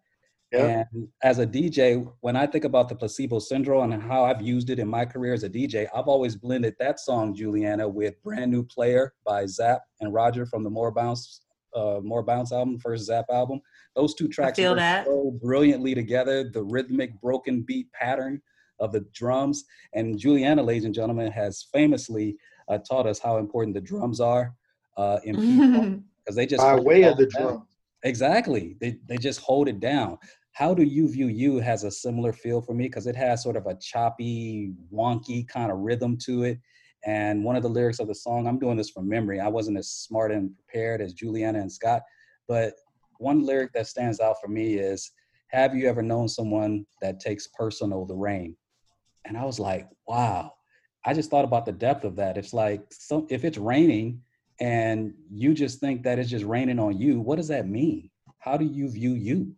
Yeah. 0.55 0.85
And 0.93 1.09
as 1.23 1.39
a 1.39 1.47
DJ, 1.47 2.07
when 2.21 2.37
I 2.37 2.47
think 2.47 2.65
about 2.65 2.89
the 2.89 2.95
placebo 2.95 3.39
syndrome 3.39 3.93
and 3.93 4.03
how 4.03 4.25
I've 4.25 4.41
used 4.41 4.71
it 4.71 4.79
in 4.79 4.89
my 4.89 5.05
career 5.05 5.33
as 5.33 5.43
a 5.43 5.51
DJ, 5.51 5.87
I've 5.95 6.09
always 6.09 6.37
blended 6.37 6.75
that 6.79 7.01
song, 7.01 7.35
Juliana, 7.35 7.89
with 7.89 8.23
Brand 8.23 8.51
New 8.51 8.65
Player 8.65 9.13
by 9.25 9.47
Zap 9.47 9.83
and 10.01 10.13
Roger 10.13 10.47
from 10.47 10.63
the 10.63 10.71
More 10.71 10.93
Bounce, 10.93 11.41
uh, 11.75 12.01
More 12.03 12.23
Bounce 12.23 12.53
album, 12.53 12.79
first 12.79 13.07
Zap 13.07 13.27
album. 13.31 13.61
Those 13.97 14.15
two 14.15 14.29
tracks 14.29 14.57
feel 14.57 14.75
that. 14.77 15.07
so 15.07 15.37
brilliantly 15.43 15.95
together. 15.95 16.49
The 16.51 16.63
rhythmic 16.63 17.21
broken 17.21 17.63
beat 17.63 17.91
pattern 17.93 18.41
of 18.81 18.93
the 18.93 19.05
drums. 19.13 19.65
And 19.93 20.19
Juliana, 20.19 20.63
ladies 20.63 20.85
and 20.85 20.95
gentlemen, 20.95 21.31
has 21.33 21.67
famously 21.73 22.37
uh, 22.69 22.79
taught 22.79 23.07
us 23.07 23.19
how 23.19 23.39
important 23.39 23.75
the 23.75 23.81
drums 23.81 24.21
are 24.21 24.55
uh, 24.97 25.19
in 25.25 25.37
people 25.41 26.03
because 26.25 26.37
they 26.37 26.47
just 26.47 26.63
By 26.63 26.77
way 26.77 27.03
of 27.03 27.17
the 27.17 27.25
all 27.25 27.31
down. 27.31 27.53
drum. 27.53 27.67
Exactly. 28.03 28.77
They 28.81 28.99
they 29.07 29.17
just 29.17 29.41
hold 29.41 29.69
it 29.69 29.81
down. 29.81 30.19
How 30.55 30.73
do 30.73 30.85
you 30.85 31.09
view 31.09 31.27
you 31.27 31.59
has 31.59 31.83
a 31.83 31.91
similar 31.91 32.33
feel 32.33 32.63
for 32.63 32.75
me 32.75 32.85
because 32.85 33.09
it 33.09 33.17
has 33.17 33.43
sort 33.43 33.57
of 33.57 33.67
a 33.67 33.75
choppy, 33.75 34.73
wonky 34.93 35.47
kind 35.49 35.73
of 35.73 35.79
rhythm 35.79 36.17
to 36.27 36.45
it. 36.45 36.61
And 37.05 37.43
one 37.43 37.57
of 37.57 37.65
the 37.65 37.69
lyrics 37.69 37.99
of 37.99 38.07
the 38.07 38.15
song, 38.15 38.47
I'm 38.47 38.61
doing 38.61 38.77
this 38.77 38.91
from 38.91 39.09
memory. 39.09 39.41
I 39.41 39.49
wasn't 39.49 39.79
as 39.79 39.91
smart 39.91 40.31
and 40.31 40.55
prepared 40.55 41.01
as 41.01 41.13
Juliana 41.13 41.59
and 41.59 41.73
Scott, 41.73 42.03
but 42.47 42.75
one 43.19 43.45
lyric 43.45 43.73
that 43.73 43.89
stands 43.89 44.21
out 44.21 44.37
for 44.41 44.47
me 44.47 44.75
is, 44.75 45.11
"Have 45.49 45.75
you 45.75 45.89
ever 45.89 46.03
known 46.03 46.29
someone 46.29 46.87
that 47.03 47.19
takes 47.19 47.49
personal 47.49 48.07
the 48.07 48.15
rain?" 48.15 48.57
And 49.25 49.37
I 49.37 49.45
was 49.45 49.59
like, 49.59 49.89
"Wow." 50.07 50.53
I 51.05 51.15
just 51.15 51.31
thought 51.31 51.45
about 51.45 51.67
the 51.67 51.73
depth 51.73 52.05
of 52.05 52.15
that. 52.17 52.39
It's 52.39 52.55
like 52.55 52.81
so 52.93 53.27
if 53.29 53.45
it's 53.45 53.59
raining 53.59 54.23
and 54.61 55.15
you 55.31 55.53
just 55.53 55.81
think 55.81 56.05
that 56.05 56.21
it's 56.21 56.31
just 56.31 56.45
raining 56.45 56.79
on 56.79 56.97
you, 56.97 57.21
what 57.21 57.37
does 57.37 57.49
that 57.49 57.69
mean? 57.69 58.11
How 58.39 58.57
do 58.57 58.65
you 58.65 58.89
view 58.89 59.15
you? 59.15 59.57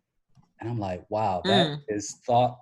And 0.61 0.71
I'm 0.71 0.79
like, 0.79 1.05
wow, 1.11 1.43
that 1.47 1.81
is 1.89 2.17
thought 2.27 2.59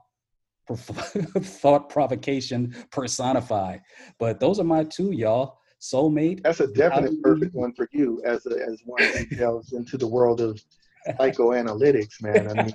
thought 0.69 1.89
provocation 1.91 2.75
personified. 2.91 3.83
But 4.19 4.41
those 4.41 4.59
are 4.59 4.65
my 4.65 4.85
two, 4.85 5.13
y'all. 5.13 5.59
Soulmate. 5.81 6.43
That's 6.43 6.61
a 6.61 6.67
definite 6.69 7.11
do 7.11 7.17
you- 7.17 7.23
perfect 7.23 7.55
one 7.55 7.75
for 7.75 7.89
you 7.93 8.23
as 8.25 8.47
a, 8.47 8.55
as 8.67 8.81
one 8.87 9.03
who 9.03 9.37
delves 9.37 9.73
into 9.75 9.99
the 9.99 10.07
world 10.07 10.41
of 10.41 10.63
psychoanalytics, 11.21 12.23
man. 12.23 12.49
I 12.49 12.55
mean, 12.55 12.75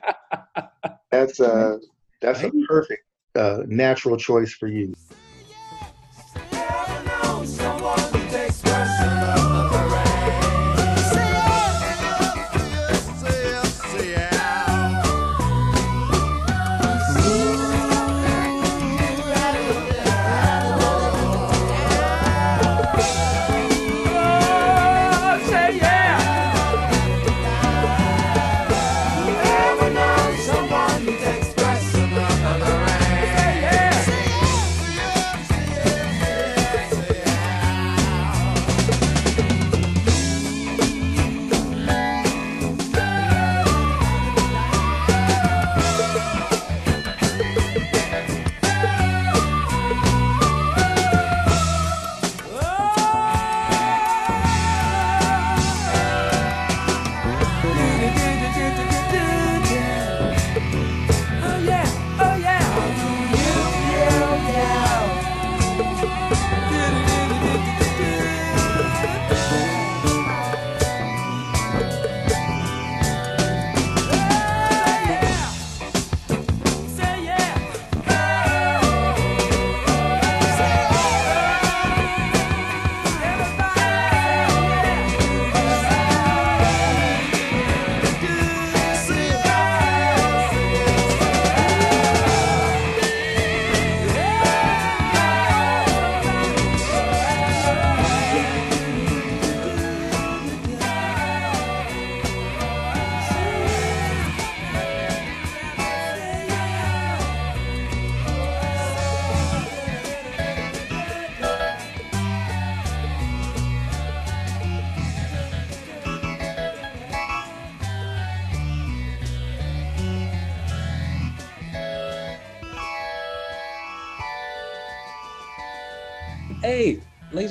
that's 1.12 1.40
a 1.40 1.80
that's 2.22 2.44
a 2.44 2.52
perfect 2.68 3.04
uh, 3.36 3.64
natural 3.68 4.18
choice 4.18 4.54
for 4.54 4.68
you. 4.68 4.94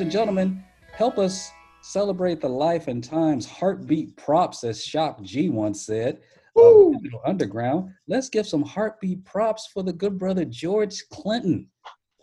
And 0.09 0.12
gentlemen, 0.14 0.64
help 0.92 1.18
us 1.18 1.53
celebrate 1.83 2.40
the 2.40 2.49
life 2.49 2.88
and 2.88 3.05
times 3.05 3.44
heartbeat 3.44 4.16
props, 4.16 4.64
as 4.64 4.83
Shock 4.83 5.21
G 5.21 5.51
once 5.51 5.85
said. 5.85 6.21
of 6.57 6.94
Underground. 7.27 7.90
Let's 8.07 8.31
give 8.31 8.47
some 8.47 8.62
heartbeat 8.62 9.23
props 9.27 9.66
for 9.66 9.83
the 9.83 9.92
good 9.92 10.16
brother 10.16 10.47
George 10.47 11.07
Clinton, 11.11 11.68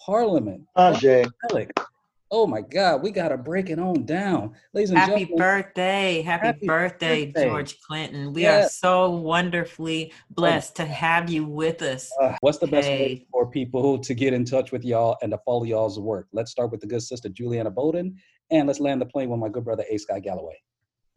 Parliament. 0.04 0.63
Ajay. 0.76 1.30
Funkadelic. 1.43 1.86
Oh 2.32 2.48
my 2.48 2.62
God, 2.62 3.04
we 3.04 3.12
gotta 3.12 3.38
break 3.38 3.70
it 3.70 3.78
on 3.78 4.04
down, 4.04 4.56
ladies 4.74 4.90
and 4.90 4.98
gentlemen. 4.98 5.20
Happy 5.20 5.26
gentlemen. 5.26 5.38
birthday. 5.38 6.22
Happy, 6.24 6.46
Happy 6.48 6.66
birthday, 6.66 7.26
birthday. 7.28 7.50
George 7.50 7.80
Clinton. 7.82 8.34
We 8.34 8.48
are 8.48 8.68
so 8.68 9.12
wonderfully 9.12 10.12
blessed 10.32 10.76
to 10.78 10.86
have 10.86 11.30
you 11.30 11.46
with 11.46 11.84
us. 11.84 12.12
Uh, 12.20 12.36
what's 12.42 12.58
the 12.58 12.68
best 12.68 12.88
way 12.88 13.28
for 13.32 13.46
people 13.50 14.00
to 14.00 14.14
get 14.16 14.34
in 14.34 14.44
touch 14.44 14.72
with 14.72 14.84
y'all 14.84 15.18
and 15.22 15.32
to 15.32 15.38
follow 15.46 15.66
y'all's 15.66 16.00
work? 16.00 16.28
Let's 16.34 16.50
start 16.50 16.72
with 16.72 16.82
the 16.82 16.88
good 16.88 17.04
sister 17.04 17.30
Juliana 17.30 17.70
Bolden, 17.70 18.18
and 18.50 18.68
let's 18.68 18.80
land 18.80 19.02
the 19.02 19.06
plane 19.06 19.30
with 19.30 19.40
my 19.40 19.50
good 19.50 19.64
brother 19.64 19.86
A. 19.90 19.98
Scott 19.98 20.24
Galloway. 20.24 20.56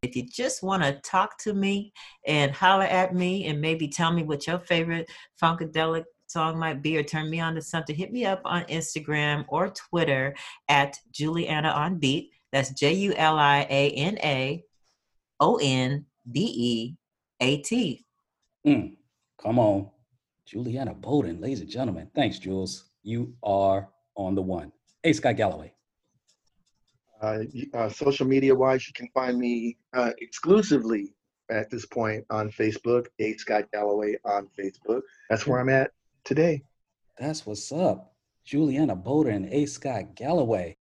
If 0.03 0.15
you 0.15 0.25
just 0.25 0.63
want 0.63 0.83
to 0.83 0.93
talk 1.01 1.39
to 1.39 1.55
me 1.55 1.93
and 2.27 2.53
holler 2.53 2.85
at 2.85 3.15
me 3.15 3.47
and 3.47 3.61
maybe 3.61 3.89
tell 3.89 4.13
me 4.13 4.23
what 4.23 4.47
your 4.47 4.59
favorite 4.61 5.11
Funkadelic 5.43 6.05
song 6.29 6.59
might 6.59 6.83
be 6.83 6.97
or 6.97 7.03
turn 7.03 7.31
me 7.31 7.41
on 7.41 7.55
to 7.55 7.63
something, 7.63 7.97
hit 7.97 8.13
me 8.13 8.27
up 8.27 8.41
on 8.45 8.65
Instagram 8.65 9.45
or 9.49 9.71
Twitter 9.71 10.35
at 10.69 10.99
Juliana 11.11 11.69
on 11.71 11.99
Beat. 11.99 12.31
That's 12.53 12.71
J 12.71 12.93
U 12.95 13.15
L 13.17 13.39
I 13.39 13.67
A 13.69 13.91
N 13.91 14.19
A 14.19 14.65
O 15.41 15.59
N 15.63 16.05
D 16.31 16.41
E 16.41 16.97
A 17.41 17.59
T. 17.59 18.05
Mm, 18.67 18.97
come 19.43 19.59
on. 19.59 19.91
Juliana 20.47 20.95
Bolden, 20.95 21.41
ladies 21.41 21.61
and 21.61 21.69
gentlemen. 21.69 22.11
Thanks, 22.15 22.39
Jules. 22.39 22.91
You 23.03 23.35
are 23.43 23.89
on 24.17 24.35
the 24.35 24.43
one. 24.43 24.73
Hey, 25.03 25.13
Scott 25.13 25.37
Galloway. 25.37 25.73
Uh, 27.21 27.41
uh, 27.75 27.89
social 27.89 28.27
media 28.27 28.55
wise, 28.55 28.87
you 28.87 28.93
can 28.95 29.09
find 29.13 29.39
me 29.39 29.77
uh, 29.93 30.13
exclusively 30.21 31.13
at 31.51 31.69
this 31.71 31.85
point 31.85 32.25
on 32.31 32.51
Facebook, 32.51 33.07
A. 33.19 33.35
Scott 33.35 33.65
Galloway 33.73 34.17
on 34.25 34.49
Facebook. 34.59 35.03
That's 35.29 35.47
where 35.47 35.61
I'm 35.61 35.69
at 35.69 35.91
today. 36.29 36.63
That's 37.19 37.47
what's 37.47 37.73
up. 37.73 38.13
Juliana 38.45 38.95
Bolden 38.95 39.45
and 39.45 39.53
A. 39.53 39.65
Scott 39.65 40.15
Galloway. 40.15 40.77